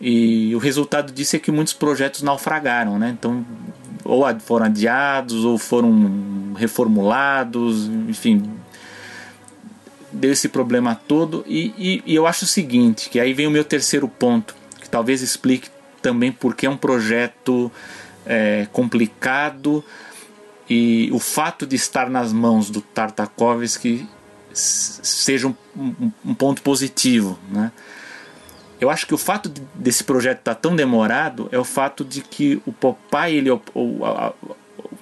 [0.00, 3.10] E o resultado disso é que muitos projetos naufragaram, né?
[3.10, 3.44] Então
[4.04, 8.50] ou foram adiados ou foram reformulados, enfim,
[10.12, 11.44] deu esse problema todo.
[11.46, 14.88] E, e, e, eu acho o seguinte, que aí vem o meu terceiro ponto, que
[14.88, 15.68] talvez explique
[16.00, 17.70] também porque é um projeto
[18.24, 19.84] é, complicado
[20.68, 24.08] e o fato de estar nas mãos do Tartakovsky
[24.56, 27.70] seja um, um, um ponto positivo, né?
[28.80, 32.04] Eu acho que o fato de, desse projeto estar tá tão demorado é o fato
[32.04, 34.34] de que o Popeye, ele, o, o, a,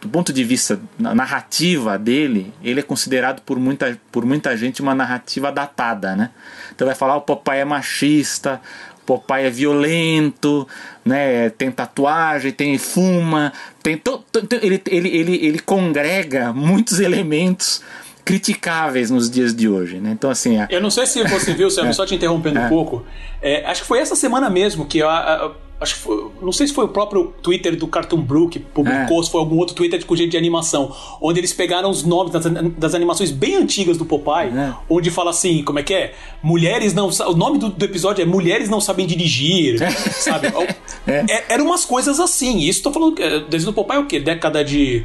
[0.00, 4.80] do ponto de vista na narrativa dele, ele é considerado por muita, por muita gente
[4.80, 6.30] uma narrativa datada, né?
[6.74, 8.60] Então vai falar o Popeye é machista,
[9.02, 10.68] o Popeye é violento,
[11.04, 11.50] né?
[11.50, 13.52] Tem tatuagem, tem fuma,
[13.82, 17.82] tem to, to, ele, ele, ele, ele congrega muitos elementos
[18.24, 20.12] criticáveis nos dias de hoje, né?
[20.12, 20.66] Então assim, a...
[20.70, 21.92] eu não sei se você viu, Sam, é.
[21.92, 22.66] só te interrompendo é.
[22.66, 23.04] um pouco.
[23.42, 25.50] É, acho que foi essa semana mesmo que a, a,
[25.80, 29.20] acho que foi, não sei se foi o próprio Twitter do Cartoon Brew que publicou,
[29.20, 29.22] é.
[29.22, 32.44] se foi algum outro Twitter com gente de animação, onde eles pegaram os nomes das,
[32.78, 34.72] das animações bem antigas do Popeye, é.
[34.88, 36.14] onde fala assim, como é que é?
[36.42, 39.90] Mulheres não, o nome do, do episódio é Mulheres não sabem dirigir, é.
[39.90, 40.48] sabe?
[41.06, 41.24] É.
[41.28, 41.44] é.
[41.50, 42.60] Eram umas coisas assim.
[42.60, 43.16] Isso tô falando,
[43.50, 44.18] desde o Popeye é o quê?
[44.18, 45.04] Década de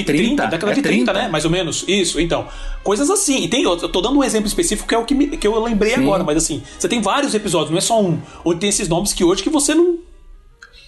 [0.00, 1.28] é 30, 30 década é de 30, 30, né?
[1.28, 1.84] Mais ou menos.
[1.86, 2.48] Isso, então.
[2.82, 3.44] Coisas assim.
[3.44, 5.62] E tem, eu tô dando um exemplo específico que é o que, me, que eu
[5.62, 6.02] lembrei Sim.
[6.02, 9.12] agora, mas assim, você tem vários episódios, não é só um, onde tem esses nomes
[9.12, 9.98] que hoje que você não.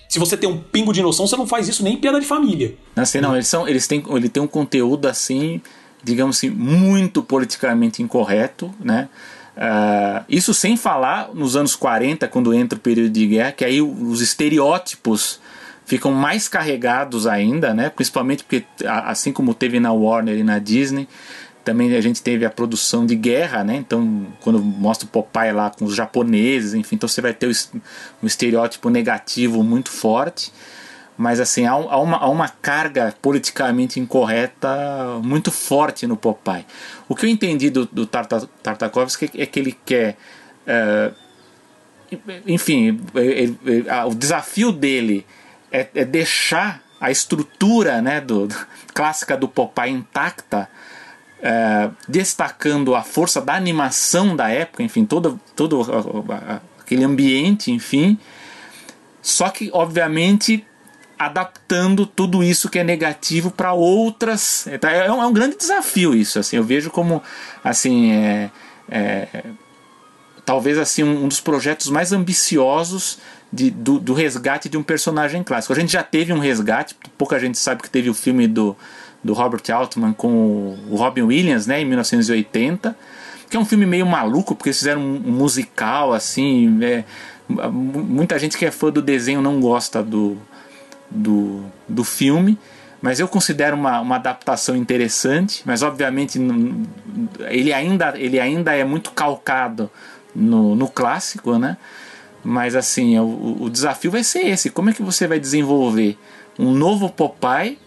[0.09, 2.27] Se você tem um pingo de noção, você não faz isso nem em piada de
[2.27, 2.75] família.
[2.95, 3.35] Não sei, não.
[3.35, 5.61] Eles, são, eles, têm, ele tem um conteúdo assim,
[6.03, 9.09] digamos assim, muito politicamente incorreto, né?
[9.57, 13.81] Uh, isso sem falar nos anos 40, quando entra o período de guerra, que aí
[13.81, 15.41] os estereótipos
[15.85, 17.91] ficam mais carregados ainda, né?
[17.91, 21.09] Principalmente porque assim como teve na Warner e na Disney,
[21.65, 23.77] também a gente teve a produção de guerra, né?
[23.77, 27.49] Então, quando mostra o Popeye lá com os japoneses, enfim, então você vai ter
[28.23, 30.53] um estereótipo negativo muito forte.
[31.17, 36.67] Mas assim, há, uma, há uma carga politicamente incorreta muito forte no Popeye.
[37.09, 40.17] O que eu entendi do, do Tartakovsky é que ele quer.
[40.67, 41.15] Uh,
[42.47, 45.25] enfim, ele, ele, o desafio dele
[45.71, 48.49] é, é deixar a estrutura né, do,
[48.95, 50.69] clássica do Popeye intacta,
[51.43, 55.83] é, destacando a força da animação da época, enfim, todo, todo
[56.79, 58.19] aquele ambiente, enfim,
[59.21, 60.67] só que, obviamente,
[61.19, 64.67] adaptando tudo isso que é negativo para outras.
[64.67, 66.39] É, é um, é um, grande desafio isso.
[66.39, 67.23] Assim, eu vejo como
[67.63, 68.51] assim é,
[68.91, 69.29] é
[70.45, 73.19] talvez assim um, um, dos projetos mais ambiciosos
[73.55, 75.73] de, do, do, resgate de um personagem clássico.
[75.73, 78.77] A gente já teve um resgate, pouca gente sabe que teve o filme do,
[79.23, 82.97] do Robert Altman com o Robin Williams, né, em 1980,
[83.49, 87.05] que é um filme meio maluco, porque eles fizeram um, musical, assim, é,
[87.49, 90.37] muita gente que é fã do desenho não gosta do,
[91.09, 92.59] do, do filme,
[93.01, 96.41] mas eu considero uma, uma adaptação interessante, mas obviamente
[97.49, 99.89] ele ainda, ele ainda é muito calcado
[100.35, 101.77] no, no clássico, né?
[102.45, 106.19] Mas assim, o, o desafio vai ser esse: como é que você vai desenvolver
[106.59, 107.79] um novo Popeye,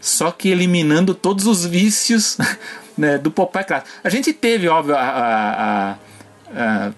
[0.00, 2.38] só que eliminando todos os vícios
[2.96, 3.90] né, do Popeye clássico?
[4.02, 5.98] A gente teve, óbvio, a, a,
[6.54, 6.92] a,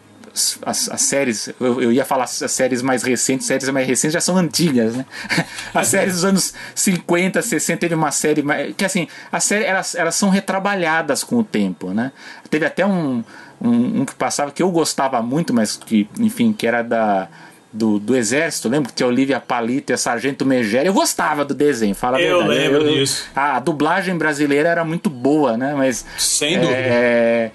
[0.65, 4.21] as, as, séries, eu, eu, ia falar as séries mais recentes, séries mais recentes já
[4.21, 5.05] são antigas, né?
[5.75, 8.43] As séries dos anos 50, 60, teve uma série
[8.77, 12.13] que assim, as séries elas, elas são retrabalhadas com o tempo, né?
[12.49, 13.23] Teve até um,
[13.63, 17.29] um, um, que passava que eu gostava muito, mas que, enfim, que era da.
[17.75, 20.85] Do, do exército, lembro que tinha Olivia Palito e a Sargento Megera.
[20.87, 22.61] Eu gostava do desenho, fala a eu verdade.
[22.61, 23.25] lembro eu, disso.
[23.35, 25.73] A, a, dublagem brasileira era muito boa, né?
[25.75, 26.05] Mas.
[26.19, 26.77] Sem dúvida.
[26.77, 27.51] É,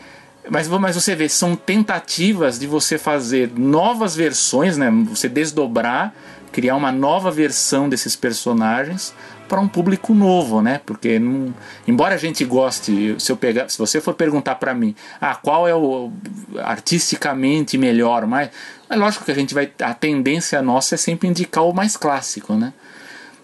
[0.50, 4.90] mas, mas você vê, são tentativas de você fazer novas versões, né?
[5.10, 6.12] Você desdobrar,
[6.52, 9.14] criar uma nova versão desses personagens
[9.48, 10.82] para um público novo, né?
[10.86, 11.54] Porque não,
[11.88, 15.68] embora a gente goste, se eu pegar, se você for perguntar para mim, ah, qual
[15.68, 16.12] é o
[16.60, 18.50] artisticamente melhor, mas
[18.90, 22.54] é lógico que a gente vai a tendência nossa é sempre indicar o mais clássico,
[22.54, 22.74] né?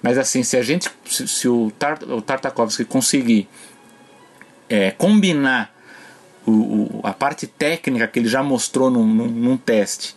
[0.02, 3.48] Mas assim, se a gente se, se o, Tart, o Tartakovsky conseguir
[4.70, 5.74] é, combinar
[6.46, 10.16] o, o, a parte técnica que ele já mostrou num, num, num teste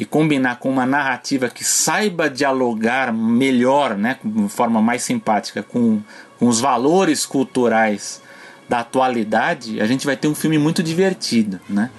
[0.00, 6.00] e combinar com uma narrativa que saiba dialogar melhor, né, de forma mais simpática, com,
[6.38, 8.22] com os valores culturais
[8.66, 11.90] da atualidade, a gente vai ter um filme muito divertido, né?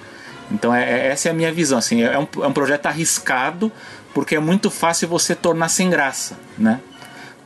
[0.49, 3.71] Então é, é essa é a minha visão, assim, é um, é um projeto arriscado
[4.15, 6.81] porque é muito fácil você tornar sem graça, né?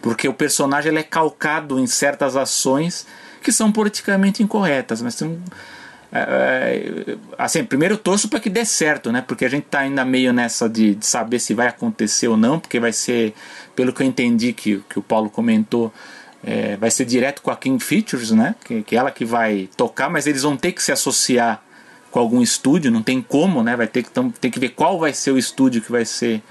[0.02, 3.06] Porque o personagem ele é calcado em certas ações
[3.42, 5.38] que são politicamente incorretas, mas tem é,
[7.38, 9.22] assim, primeiro eu torço para que dê certo, né?
[9.22, 12.60] Porque a gente tá ainda meio nessa de, de, saber se vai acontecer ou não,
[12.60, 13.34] porque vai ser,
[13.76, 15.94] pelo que eu entendi que, que o Paulo comentou,
[16.44, 18.56] é, vai ser direto com a King Features, né?
[18.64, 21.62] Que, que ela que vai tocar, mas eles vão ter que se associar
[22.12, 23.76] com algum estúdio, não tem como, né?
[23.76, 26.42] Vai ter que, então, tem que ver qual vai ser o estúdio que vai ser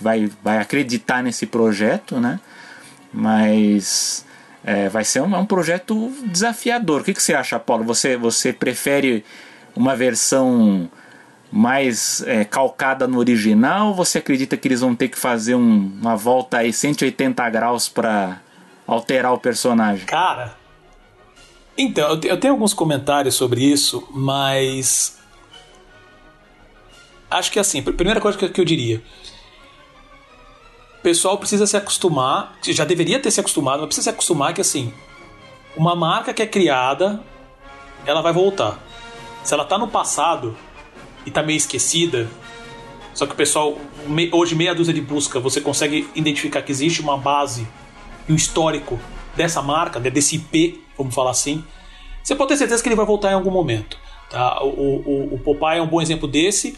[0.00, 2.40] vai, vai acreditar nesse projeto, né?
[3.12, 4.23] Mas
[4.64, 7.02] é, vai ser um, um, projeto desafiador.
[7.02, 7.84] O que, que você acha, Paulo?
[7.84, 9.24] Você, você prefere
[9.76, 10.90] uma versão
[11.52, 13.94] mais é, calcada no original?
[13.94, 18.40] Você acredita que eles vão ter que fazer um, uma volta aí 180 graus para
[18.86, 20.06] alterar o personagem?
[20.06, 20.56] Cara,
[21.76, 25.18] então, eu tenho alguns comentários sobre isso, mas.
[27.30, 29.02] Acho que assim, a primeira coisa que eu diria.
[31.04, 34.90] Pessoal precisa se acostumar, já deveria ter se acostumado, mas precisa se acostumar que assim,
[35.76, 37.22] uma marca que é criada,
[38.06, 38.82] ela vai voltar.
[39.44, 40.56] Se ela tá no passado
[41.26, 42.26] e tá meio esquecida,
[43.12, 43.76] só que o pessoal,
[44.32, 47.68] hoje meia dúzia de busca, você consegue identificar que existe uma base
[48.26, 48.98] e um histórico
[49.36, 51.62] dessa marca, desse IP, vamos falar assim,
[52.22, 53.98] você pode ter certeza que ele vai voltar em algum momento.
[54.30, 54.58] Tá?
[54.64, 56.74] O, o, o Popeye é um bom exemplo desse.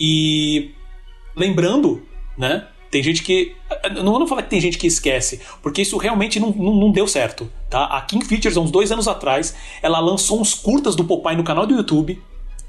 [0.00, 0.74] E
[1.36, 2.02] lembrando,
[2.36, 2.66] né?
[2.90, 3.54] Tem gente que.
[4.02, 7.06] Não vou falar que tem gente que esquece, porque isso realmente não, não, não, deu
[7.06, 7.50] certo.
[7.68, 7.84] Tá?
[7.84, 11.44] A King Features, há uns dois anos atrás, ela lançou uns curtas do Popeye no
[11.44, 12.20] canal do YouTube,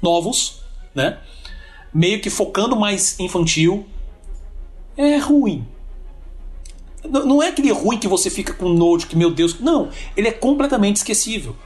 [0.02, 0.60] novos,
[0.94, 1.18] né?
[1.92, 3.86] Meio que focando mais infantil.
[4.96, 5.66] É ruim.
[7.02, 9.58] Não é aquele ruim que você fica com nojo, que meu Deus.
[9.58, 11.56] Não, ele é completamente esquecível.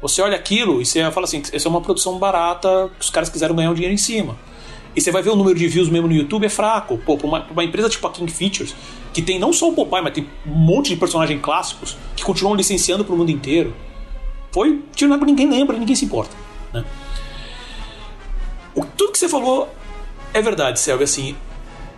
[0.00, 3.28] Você olha aquilo e você fala assim: essa é uma produção barata que os caras
[3.28, 4.38] quiseram ganhar um dinheiro em cima.
[4.94, 6.98] E você vai ver o número de views mesmo no YouTube é fraco.
[6.98, 8.74] Pô, pra uma, pra uma empresa tipo a King Features,
[9.12, 12.54] que tem não só o Popeye, mas tem um monte de personagens clássicos que continuam
[12.54, 13.74] licenciando pro mundo inteiro.
[14.50, 16.34] Foi tiro na ninguém lembra, ninguém se importa.
[16.72, 16.84] Né?
[18.74, 19.72] O, tudo que você falou
[20.32, 21.04] é verdade, Selby.
[21.04, 21.36] Assim,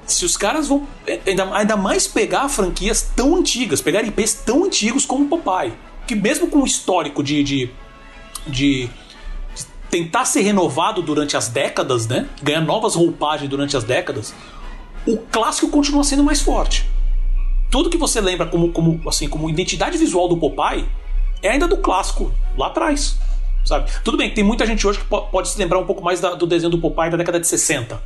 [0.06, 0.86] se os caras vão
[1.26, 5.72] ainda, ainda mais pegar franquias tão antigas, pegar IPs tão antigos como Popeye,
[6.06, 7.70] que mesmo com o histórico de, de,
[8.46, 8.90] de
[9.90, 12.28] tentar ser renovado durante as décadas, né?
[12.42, 14.32] Ganhar novas roupagens durante as décadas,
[15.06, 16.88] o clássico continua sendo mais forte.
[17.70, 20.86] Tudo que você lembra como, como, assim, como identidade visual do Popeye
[21.42, 23.18] é ainda do clássico, lá atrás.
[23.64, 23.90] Sabe?
[24.02, 26.46] Tudo bem, tem muita gente hoje que pode se lembrar um pouco mais da, do
[26.46, 28.00] desenho do Popeye da década de 60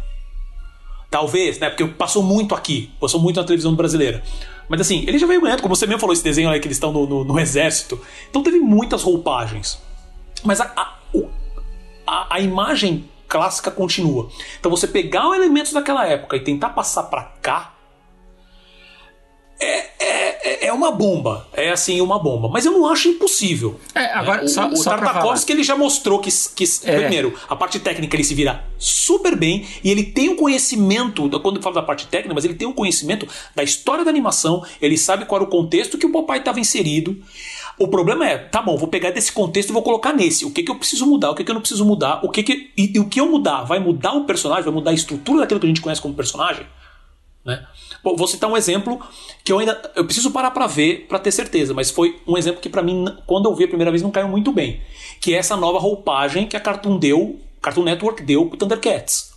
[1.14, 1.70] Talvez, né?
[1.70, 4.20] Porque passou muito aqui, passou muito na televisão brasileira.
[4.68, 6.76] Mas assim, ele já veio ganhando, como você mesmo falou, esse desenho aí que eles
[6.76, 8.00] estão no, no, no exército.
[8.28, 9.80] Então teve muitas roupagens.
[10.42, 10.94] Mas a, a,
[12.06, 14.28] a, a imagem clássica continua.
[14.58, 17.74] Então você pegar elementos daquela época e tentar passar para cá
[19.60, 21.46] é, é, é uma bomba.
[21.52, 22.48] É assim, uma bomba.
[22.48, 23.80] Mas eu não acho impossível.
[23.94, 24.48] É, agora, né?
[24.48, 27.00] só, o, só Tartakovsky ele já mostrou que, que é.
[27.00, 31.56] primeiro, a parte técnica ele se vira super bem e ele tem um conhecimento, quando
[31.56, 34.98] eu falo da parte técnica, mas ele tem um conhecimento da história da animação, ele
[34.98, 37.16] sabe qual era o contexto que o papai estava inserido.
[37.78, 40.44] O problema é, tá bom, vou pegar desse contexto e vou colocar nesse.
[40.44, 42.42] O que, que eu preciso mudar, o que, que eu não preciso mudar, o que,
[42.42, 45.40] que e, e o que eu mudar vai mudar o personagem, vai mudar a estrutura
[45.40, 46.66] daquilo que a gente conhece como personagem,
[47.44, 47.66] né?
[48.02, 49.00] Bom, vou citar um exemplo
[49.42, 52.60] que eu ainda eu preciso parar para ver para ter certeza, mas foi um exemplo
[52.60, 54.80] que para mim quando eu vi a primeira vez não caiu muito bem,
[55.20, 59.33] que é essa nova roupagem que a Cartoon deu, Cartoon Network deu pro Thundercats.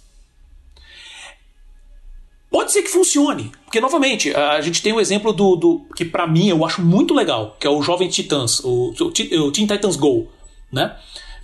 [2.58, 6.04] Pode ser que funcione, porque novamente a gente tem o um exemplo do, do que
[6.04, 9.06] para mim eu acho muito legal, que é o Jovem Titãs, o, o,
[9.46, 10.28] o Teen Titans Go,
[10.72, 10.96] né?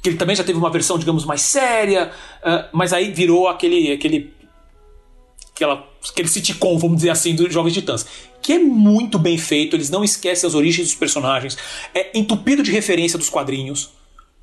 [0.02, 3.92] Que ele também já teve uma versão, digamos, mais séria, uh, mas aí virou aquele
[3.92, 4.34] aquele
[5.54, 8.08] aquela, aquele sitcom, vamos dizer assim, dos Jovens Titãs.
[8.42, 11.56] Que é muito bem feito, eles não esquecem as origens dos personagens,
[11.94, 13.92] é entupido de referência dos quadrinhos.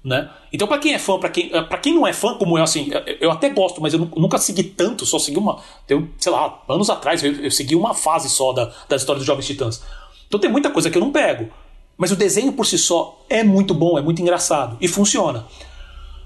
[0.02, 0.30] Né?
[0.50, 2.90] Então, para quem é fã, para quem, para quem não é fã, como eu, assim,
[3.20, 5.60] eu até gosto, mas eu nunca segui tanto, só segui uma.
[5.86, 9.26] Tem, sei lá, anos atrás, eu, eu segui uma fase só da, da história dos
[9.26, 9.82] Jovens Titãs.
[10.26, 11.50] Então, tem muita coisa que eu não pego.
[11.98, 15.46] Mas o desenho por si só é muito bom, é muito engraçado e funciona.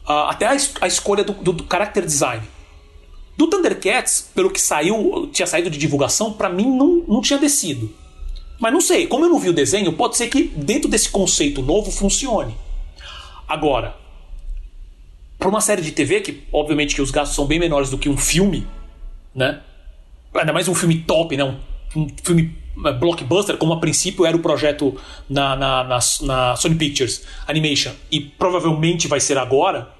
[0.08, 2.44] Uh, até a, a escolha do, do, do character design.
[3.36, 7.92] Do Thundercats, pelo que saiu, tinha saído de divulgação, para mim não, não tinha descido.
[8.60, 11.60] Mas não sei, como eu não vi o desenho, pode ser que dentro desse conceito
[11.60, 12.54] novo funcione.
[13.48, 13.96] Agora,
[15.38, 18.08] para uma série de TV, que obviamente que os gastos são bem menores do que
[18.08, 18.66] um filme,
[19.34, 19.60] né?
[20.34, 21.44] Ainda mais um filme top, né?
[21.44, 21.58] Um,
[21.96, 26.74] um filme é, blockbuster, como a princípio era o projeto na, na, na, na Sony
[26.76, 29.92] Pictures Animation, e provavelmente vai ser agora,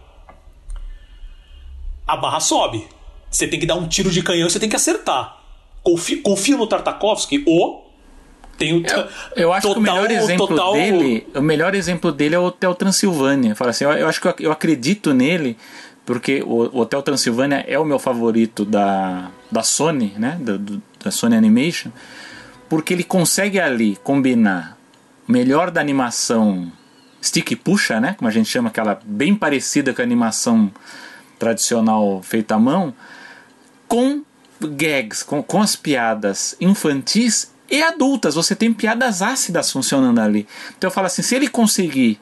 [2.07, 2.87] a barra sobe.
[3.31, 5.41] Você tem que dar um tiro de canhão e você tem que acertar.
[5.83, 7.84] Confio, no Tartakovsky ou
[8.57, 10.73] tem o eu, eu acho total, que o melhor exemplo total...
[10.75, 13.55] dele, o melhor exemplo dele é o Hotel Transilvânia.
[13.55, 15.57] Fala assim, eu, eu acho que eu, eu, acredito nele
[16.05, 20.59] porque o, Hotel Transilvânia é o meu favorito da, da Sony, né, da,
[21.03, 21.91] da Sony Animation,
[22.69, 24.77] porque ele consegue ali combinar
[25.27, 26.71] melhor da animação
[27.23, 30.71] stick puxa, né, como a gente chama aquela bem parecida com a animação
[31.39, 32.95] tradicional feita à mão,
[33.89, 34.23] com
[34.61, 38.35] gags, com, com as piadas infantis e adultas.
[38.35, 40.47] Você tem piadas ácidas funcionando ali.
[40.77, 42.19] Então eu falo assim, se ele conseguir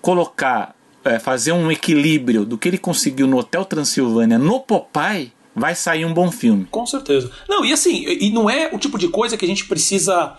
[0.00, 5.74] colocar, é, fazer um equilíbrio do que ele conseguiu no Hotel Transilvânia no Popeye, vai
[5.74, 6.66] sair um bom filme.
[6.70, 7.30] Com certeza.
[7.48, 10.36] Não, e assim, e não é o tipo de coisa que a gente precisa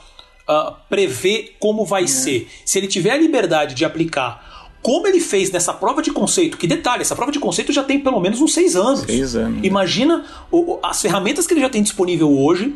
[0.49, 2.07] uh, prever como vai é.
[2.07, 2.47] ser.
[2.65, 4.49] Se ele tiver a liberdade de aplicar
[4.81, 7.99] como ele fez nessa prova de conceito, que detalhe, essa prova de conceito já tem
[7.99, 9.01] pelo menos uns seis anos.
[9.01, 9.63] Seis anos.
[9.63, 12.73] Imagina o, as ferramentas que ele já tem disponível hoje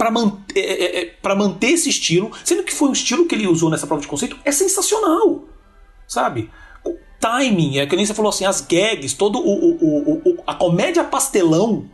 [0.00, 3.46] para manter, é, é, é manter esse estilo, sendo que foi o estilo que ele
[3.46, 5.44] usou nessa prova de conceito, é sensacional.
[6.08, 6.48] Sabe?
[6.82, 10.54] O timing, é que nem você falou assim, as gags, todo o, o, o, a
[10.54, 11.84] comédia pastelão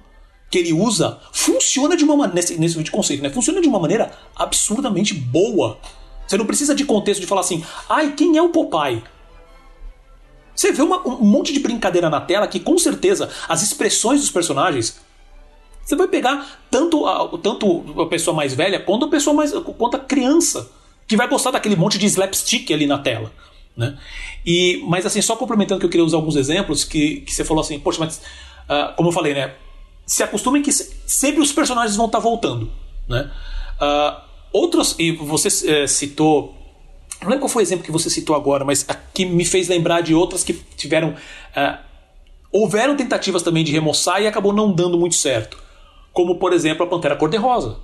[0.49, 3.31] que ele usa funciona de uma maneira nesse, nesse vídeo de conceito, né?
[3.31, 5.81] Funciona de uma maneira absurdamente boa.
[6.29, 9.03] Você não precisa de contexto de falar assim, ai, quem é o Popeye?
[10.55, 14.31] Você vê uma, um monte de brincadeira na tela que com certeza as expressões dos
[14.31, 15.05] personagens
[15.87, 19.97] você vai pegar tanto a, tanto a pessoa mais velha quanto a pessoa mais quanto
[19.97, 20.69] a criança
[21.07, 23.31] que vai gostar daquele monte de slapstick ali na tela.
[23.77, 23.97] Né?
[24.45, 27.61] E, mas assim, só complementando que eu queria usar alguns exemplos que, que você falou
[27.61, 29.55] assim, poxa, mas uh, como eu falei, né?
[30.05, 32.69] Se acostumem que sempre os personagens vão estar tá voltando.
[33.09, 33.31] Né?
[33.81, 34.21] Uh,
[34.53, 36.57] outros, e você uh, citou
[37.21, 40.01] não lembro qual foi o exemplo que você citou agora, mas que me fez lembrar
[40.03, 41.11] de outras que tiveram.
[41.11, 41.79] Uh,
[42.53, 45.66] houveram tentativas também de remoçar e acabou não dando muito certo.
[46.17, 47.77] Como, por exemplo, a Pantera Cor-de-Rosa.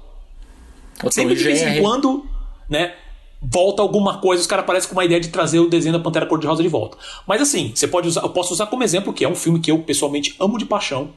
[1.11, 2.25] Sempre de vez em quando,
[2.67, 2.95] né?
[3.43, 6.25] Volta alguma coisa, os caras aparecem com uma ideia de trazer o desenho da Pantera
[6.25, 6.97] Cor-de-Rosa de volta.
[7.27, 9.71] Mas assim, você pode usar, eu posso usar como exemplo que é um filme que
[9.71, 11.11] eu pessoalmente amo de paixão.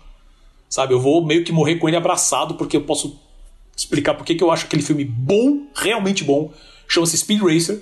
[0.67, 3.17] Sabe, eu vou meio que morrer com ele abraçado, porque eu posso
[3.77, 6.51] explicar porque que eu acho aquele filme bom, realmente bom.
[6.87, 7.81] Chama-se Speed Racer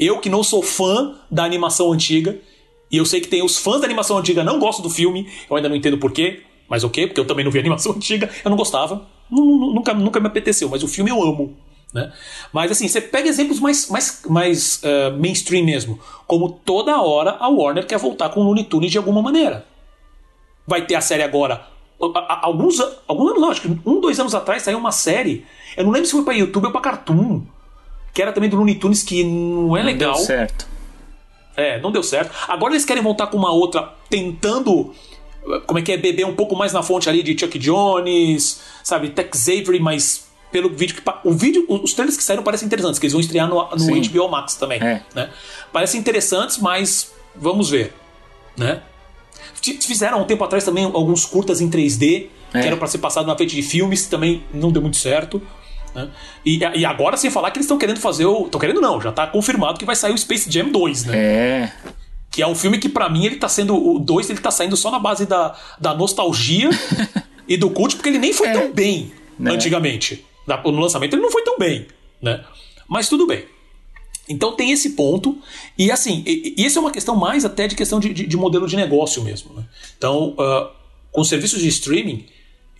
[0.00, 2.40] eu que não sou fã da animação antiga,
[2.90, 5.54] e eu sei que tem os fãs da animação antiga não gostam do filme, eu
[5.54, 8.56] ainda não entendo porquê, mas ok, porque eu também não vi animação antiga, eu não
[8.56, 11.54] gostava, nunca, nunca me apeteceu, mas o filme eu amo.
[11.92, 12.12] Né?
[12.52, 17.48] Mas assim, você pega exemplos mais, mais, mais uh, mainstream mesmo, como toda hora a
[17.48, 19.66] Warner quer voltar com o Looney Tunes de alguma maneira.
[20.64, 21.66] Vai ter a série agora.
[21.98, 25.44] Alguns, alguns anos, não, acho que um, dois anos atrás saiu uma série.
[25.76, 27.42] Eu não lembro se foi para YouTube ou para Cartoon
[28.12, 30.12] que era também do Looney Tunes, que não é legal.
[30.12, 30.66] Não deu certo.
[31.56, 32.32] É, não deu certo.
[32.48, 34.94] Agora eles querem voltar com uma outra, tentando.
[35.66, 35.96] Como é que é?
[35.96, 39.10] Beber um pouco mais na fonte ali de Chuck Jones, sabe?
[39.10, 41.02] Tex Avery, mas pelo vídeo que.
[41.24, 44.28] O vídeo, os trailers que saíram parecem interessantes, que eles vão estrear no, no HBO
[44.28, 44.82] Max também.
[44.82, 45.02] É.
[45.14, 45.30] Né?
[45.72, 47.94] Parecem interessantes, mas vamos ver.
[48.56, 48.82] Né?
[49.62, 52.60] Fizeram há um tempo atrás também alguns curtas em 3D, é.
[52.60, 55.40] que eram para ser passado na frente de filmes, também não deu muito certo.
[55.94, 56.08] Né?
[56.44, 58.46] E, e agora, sem falar que eles estão querendo fazer o.
[58.46, 61.16] Estão querendo, não, já está confirmado que vai sair o Space Jam 2, né?
[61.16, 61.72] É.
[62.30, 63.74] Que é um filme que, para mim, ele tá sendo.
[63.74, 66.70] O 2 ele tá saindo só na base da, da nostalgia
[67.48, 68.52] e do cult, porque ele nem foi é.
[68.52, 69.52] tão bem né?
[69.52, 70.24] antigamente.
[70.46, 71.86] No lançamento ele não foi tão bem,
[72.20, 72.44] né?
[72.88, 73.44] Mas tudo bem.
[74.28, 75.38] Então tem esse ponto,
[75.76, 78.36] e assim, e, e essa é uma questão mais até de questão de, de, de
[78.36, 79.54] modelo de negócio mesmo.
[79.54, 79.64] Né?
[79.98, 80.70] Então, uh,
[81.10, 82.26] com serviços de streaming,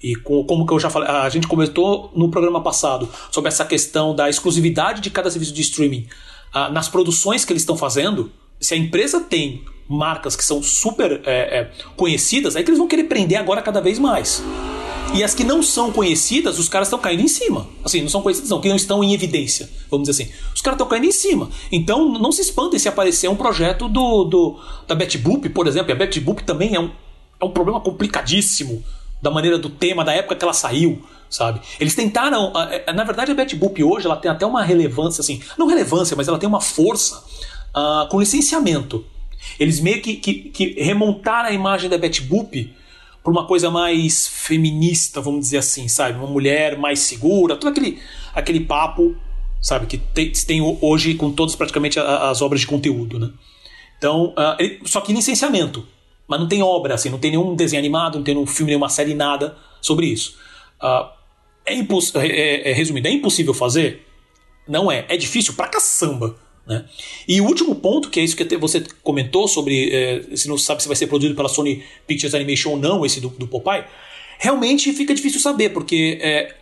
[0.03, 3.65] e com, como que eu já falei, a gente comentou no programa passado sobre essa
[3.65, 6.07] questão da exclusividade de cada serviço de streaming
[6.55, 8.31] uh, nas produções que eles estão fazendo.
[8.61, 12.87] Se a empresa tem marcas que são super é, é, conhecidas, é que eles vão
[12.87, 14.43] querer prender agora cada vez mais.
[15.13, 17.67] E as que não são conhecidas, os caras estão caindo em cima.
[17.83, 20.33] Assim, não são conhecidas, não, que não estão em evidência, vamos dizer assim.
[20.55, 21.51] Os caras estão caindo em cima.
[21.73, 25.91] Então, não se espantem se aparecer um projeto do, do da Betty Boop, por exemplo.
[25.91, 26.93] E a Betty Boop também é um,
[27.41, 28.85] é um problema complicadíssimo
[29.21, 31.61] da maneira do tema, da época que ela saiu, sabe?
[31.81, 32.53] Eles tentaram.
[32.95, 36.29] Na verdade, a Betty Boop hoje ela tem até uma relevância, assim, não relevância, mas
[36.29, 37.25] ela tem uma força
[37.75, 39.05] uh, com licenciamento.
[39.59, 42.75] Eles meio que, que, que remontaram a imagem da Betty Boop
[43.23, 46.19] para uma coisa mais feminista, vamos dizer assim, sabe?
[46.19, 47.99] Uma mulher mais segura, todo aquele,
[48.35, 49.15] aquele papo,
[49.61, 49.87] sabe?
[49.87, 53.31] Que tem, tem hoje com todas praticamente as obras de conteúdo, né?
[53.99, 55.87] Então, uh, ele, só que licenciamento
[56.31, 58.89] mas não tem obra, assim, não tem nenhum desenho animado, não tem nenhum filme, nenhuma
[58.89, 60.39] série, nada sobre isso.
[60.81, 61.11] Uh,
[61.67, 61.75] é,
[62.21, 64.07] é, é, resumindo, é impossível fazer?
[64.69, 65.05] Não é.
[65.09, 66.37] É difícil pra caçamba.
[66.71, 66.85] Né?
[67.27, 70.81] E o último ponto, que é isso que você comentou sobre é, se não sabe
[70.81, 73.83] se vai ser produzido pela Sony Pictures Animation ou não, esse do, do Popeye,
[74.39, 76.55] realmente fica difícil saber, porque é,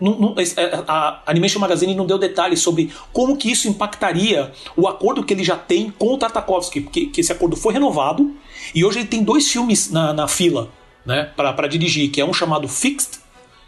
[0.00, 4.86] não, não, é, a Animation Magazine não deu detalhes sobre como que isso impactaria o
[4.86, 8.32] acordo que ele já tem com o Tartakovsky, porque que esse acordo foi renovado
[8.72, 10.70] e hoje ele tem dois filmes na, na fila
[11.04, 13.18] né, para dirigir, que é um chamado Fixed,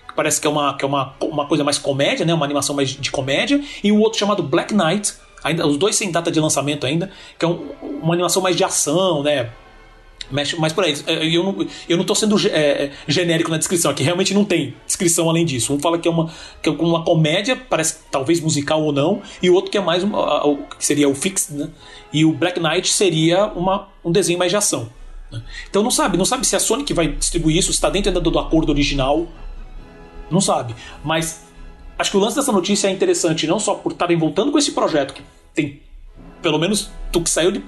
[0.07, 2.77] que parece que é, uma, que é uma, uma coisa mais comédia, né, uma animação
[2.77, 6.41] mais de comédia, e o outro chamado Black Knight, ainda, os dois sem data de
[6.41, 7.71] lançamento ainda, que é um,
[8.03, 9.51] uma animação mais de ação, né,
[10.31, 10.95] Mexe mais por aí.
[11.07, 14.45] É, eu não, eu não tô sendo é, é, genérico na descrição, aqui realmente não
[14.45, 15.73] tem descrição além disso.
[15.73, 16.31] Um fala que é uma,
[16.63, 20.03] que é uma comédia, parece talvez musical ou não, e o outro que é mais
[20.03, 21.71] uma, que seria o fixed, né?
[22.13, 24.91] E o Black Knight seria uma, um desenho mais de ação.
[25.33, 25.43] Né?
[25.69, 28.11] Então não sabe, não sabe se é a Sony que vai distribuir isso, está dentro
[28.11, 29.27] ainda do acordo original.
[30.31, 30.75] Não sabe.
[31.03, 31.48] Mas
[31.99, 34.73] acho que o lance dessa notícia é interessante não só por estarem voltando com esse
[34.73, 35.23] projeto que
[35.55, 35.81] tem
[36.41, 37.63] pelo menos do que saiu de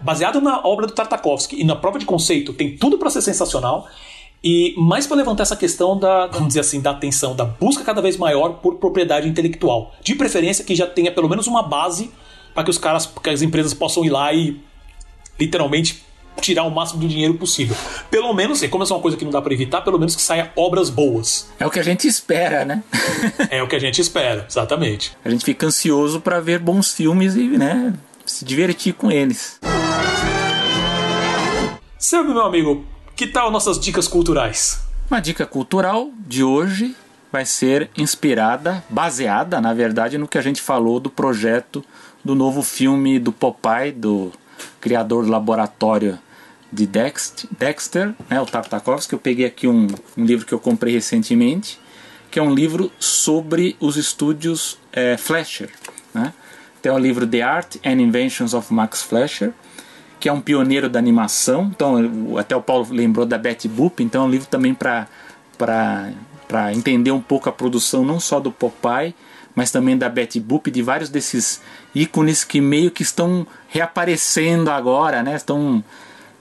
[0.00, 3.88] baseado na obra do Tartakovsky e na prova de conceito, tem tudo para ser sensacional.
[4.42, 8.00] E mais para levantar essa questão da, vamos dizer assim, da atenção, da busca cada
[8.00, 9.92] vez maior por propriedade intelectual.
[10.02, 12.10] De preferência que já tenha pelo menos uma base
[12.54, 14.58] para que os caras, que as empresas possam ir lá e
[15.38, 16.02] literalmente
[16.40, 17.76] tirar o máximo do dinheiro possível.
[18.10, 20.22] Pelo menos, e como é uma coisa que não dá para evitar, pelo menos que
[20.22, 21.48] saia obras boas.
[21.58, 22.82] É o que a gente espera, né?
[23.50, 25.16] é o que a gente espera, exatamente.
[25.24, 29.58] A gente fica ansioso para ver bons filmes e, né, se divertir com eles.
[31.98, 32.84] Selby, meu amigo,
[33.14, 34.80] que tal nossas dicas culturais?
[35.10, 36.94] Uma dica cultural de hoje
[37.32, 41.84] vai ser inspirada, baseada, na verdade, no que a gente falou do projeto
[42.24, 44.32] do novo filme do Popeye, do
[44.80, 46.18] criador do laboratório
[46.72, 49.12] de Dexter, né, o Tartakovsky.
[49.12, 51.78] Eu peguei aqui um, um livro que eu comprei recentemente,
[52.30, 55.70] que é um livro sobre os estúdios é, Fleischer.
[56.14, 56.32] Né?
[56.80, 59.52] Tem o livro The Art and Inventions of Max Fleischer,
[60.18, 61.70] que é um pioneiro da animação.
[61.74, 65.08] Então, até o Paulo lembrou da Betty Boop, então é um livro também para
[66.72, 69.14] entender um pouco a produção não só do Popeye,
[69.54, 71.60] mas também da Betty Boop, de vários desses
[71.94, 75.34] ícones que meio que estão reaparecendo agora, né?
[75.34, 75.82] Estão,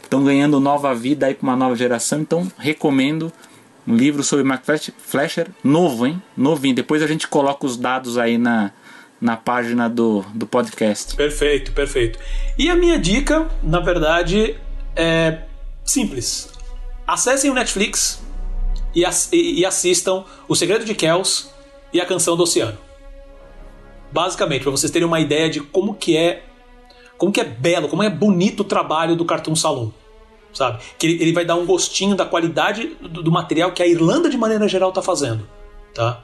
[0.09, 2.21] estão ganhando nova vida aí para uma nova geração.
[2.21, 3.31] Então, recomendo
[3.87, 6.21] um livro sobre Max Fleischer, novo, hein?
[6.35, 6.73] Novinho.
[6.73, 8.71] Depois a gente coloca os dados aí na,
[9.21, 11.15] na página do, do podcast.
[11.15, 12.17] Perfeito, perfeito.
[12.57, 14.55] E a minha dica, na verdade,
[14.95, 15.43] é
[15.85, 16.51] simples.
[17.05, 18.21] Acessem o Netflix
[18.95, 21.49] e, e, e assistam O Segredo de Kells
[21.93, 22.77] e A Canção do Oceano.
[24.11, 26.43] Basicamente, para vocês terem uma ideia de como que é
[27.19, 29.91] como que é belo, como é bonito o trabalho do Cartoon Salon,
[30.53, 30.79] sabe?
[30.97, 34.29] Que ele, ele vai dar um gostinho da qualidade do, do material que a Irlanda
[34.29, 35.47] de maneira geral está fazendo,
[35.93, 36.21] tá?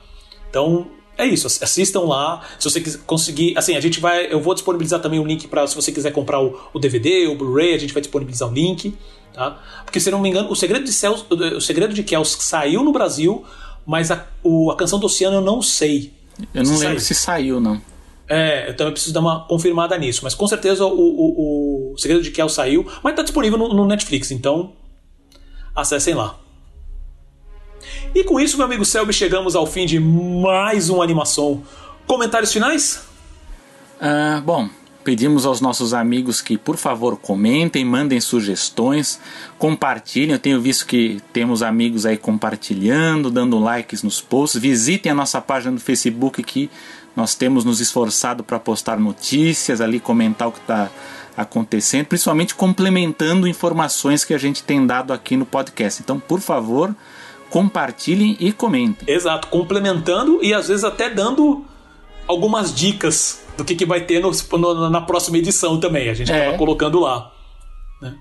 [0.50, 2.42] Então, é isso, assistam lá.
[2.60, 5.66] Se você conseguir, assim, a gente vai, eu vou disponibilizar também o um link para
[5.68, 8.94] se você quiser comprar o, o DVD, o Blu-ray, a gente vai disponibilizar o link,
[9.34, 9.62] tá?
[9.86, 12.92] Porque se não me engano, o Segredo de Céus, o Segredo de Kells saiu no
[12.92, 13.46] Brasil,
[13.86, 16.12] mas a, o, a canção do Oceano eu não sei.
[16.54, 17.00] Eu não se lembro saiu.
[17.00, 17.82] se saiu não.
[18.28, 22.24] É, eu também preciso dar uma confirmada nisso, mas com certeza o, o, o Segredo
[22.24, 24.74] de Kells saiu, mas está disponível no, no Netflix, então
[25.76, 26.38] acessem lá.
[28.14, 31.64] E com isso, meu amigo Selby, chegamos ao fim de mais uma animação.
[32.08, 33.04] Comentários finais?
[34.00, 34.70] Ah, bom,
[35.04, 39.20] pedimos aos nossos amigos que, por favor, comentem, mandem sugestões,
[39.58, 40.32] compartilhem.
[40.32, 44.62] Eu tenho visto que temos amigos aí compartilhando, dando likes nos posts.
[44.62, 46.70] Visitem a nossa página no Facebook que
[47.16, 50.90] nós temos nos esforçado para postar notícias ali, comentar o que está
[51.36, 56.02] acontecendo, principalmente complementando informações que a gente tem dado aqui no podcast.
[56.02, 56.96] Então, por favor,
[57.50, 59.14] compartilhem e comentem.
[59.14, 61.66] Exato, complementando e às vezes até dando
[62.28, 66.10] algumas dicas do que, que vai ter no, no, na próxima edição também.
[66.10, 66.42] A gente é.
[66.42, 67.32] acaba colocando lá.
[68.02, 68.16] Né?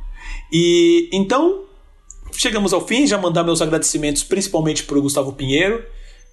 [0.53, 1.65] E então
[2.33, 3.07] chegamos ao fim.
[3.07, 5.85] Já mandar meus agradecimentos principalmente para o Gustavo Pinheiro,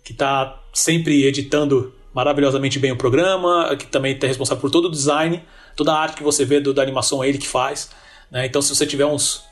[0.04, 4.92] que está sempre editando maravilhosamente bem o programa, que também está responsável por todo o
[4.92, 5.42] design,
[5.76, 7.90] toda a arte que você vê do, da animação é ele que faz.
[8.30, 8.46] Né?
[8.46, 9.44] Então, se você tiver uns,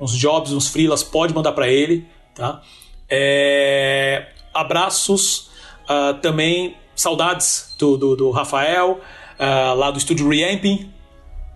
[0.00, 2.06] uns jobs, uns freelas, pode mandar para ele.
[2.34, 2.62] Tá?
[3.08, 5.50] É, abraços
[5.84, 9.00] uh, também, saudades do, do, do Rafael,
[9.38, 10.90] uh, lá do estúdio Reamping.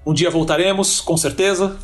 [0.04, 1.78] Um dia voltaremos, com certeza.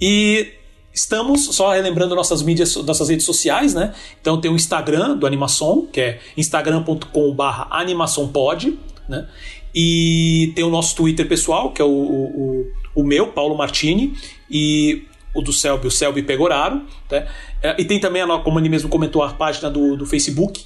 [0.00, 0.54] E
[0.92, 3.94] estamos, só relembrando nossas mídias, nossas redes sociais, né?
[4.20, 9.28] Então tem o Instagram do Animação, que é instagram.com.br animaçãopod, né?
[9.74, 14.16] E tem o nosso Twitter pessoal, que é o, o, o meu, Paulo Martini,
[14.50, 16.82] e o do Selby, o Selby Pegoraro.
[17.10, 17.28] Né?
[17.78, 20.64] E tem também, como ele mesmo comentou, a página do, do Facebook.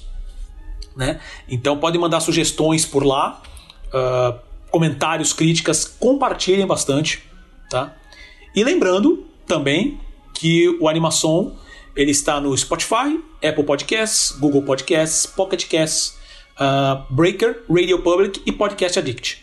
[0.95, 1.19] Né?
[1.47, 3.41] Então podem mandar sugestões por lá,
[3.87, 4.39] uh,
[4.71, 7.23] comentários, críticas, compartilhem bastante.
[7.69, 7.95] Tá?
[8.55, 9.99] E lembrando também
[10.33, 11.55] que o Animação
[11.95, 16.17] Ele está no Spotify, Apple Podcasts, Google Podcasts, Pocket Casts,
[16.59, 19.41] uh, Breaker, Radio Public e Podcast Addict.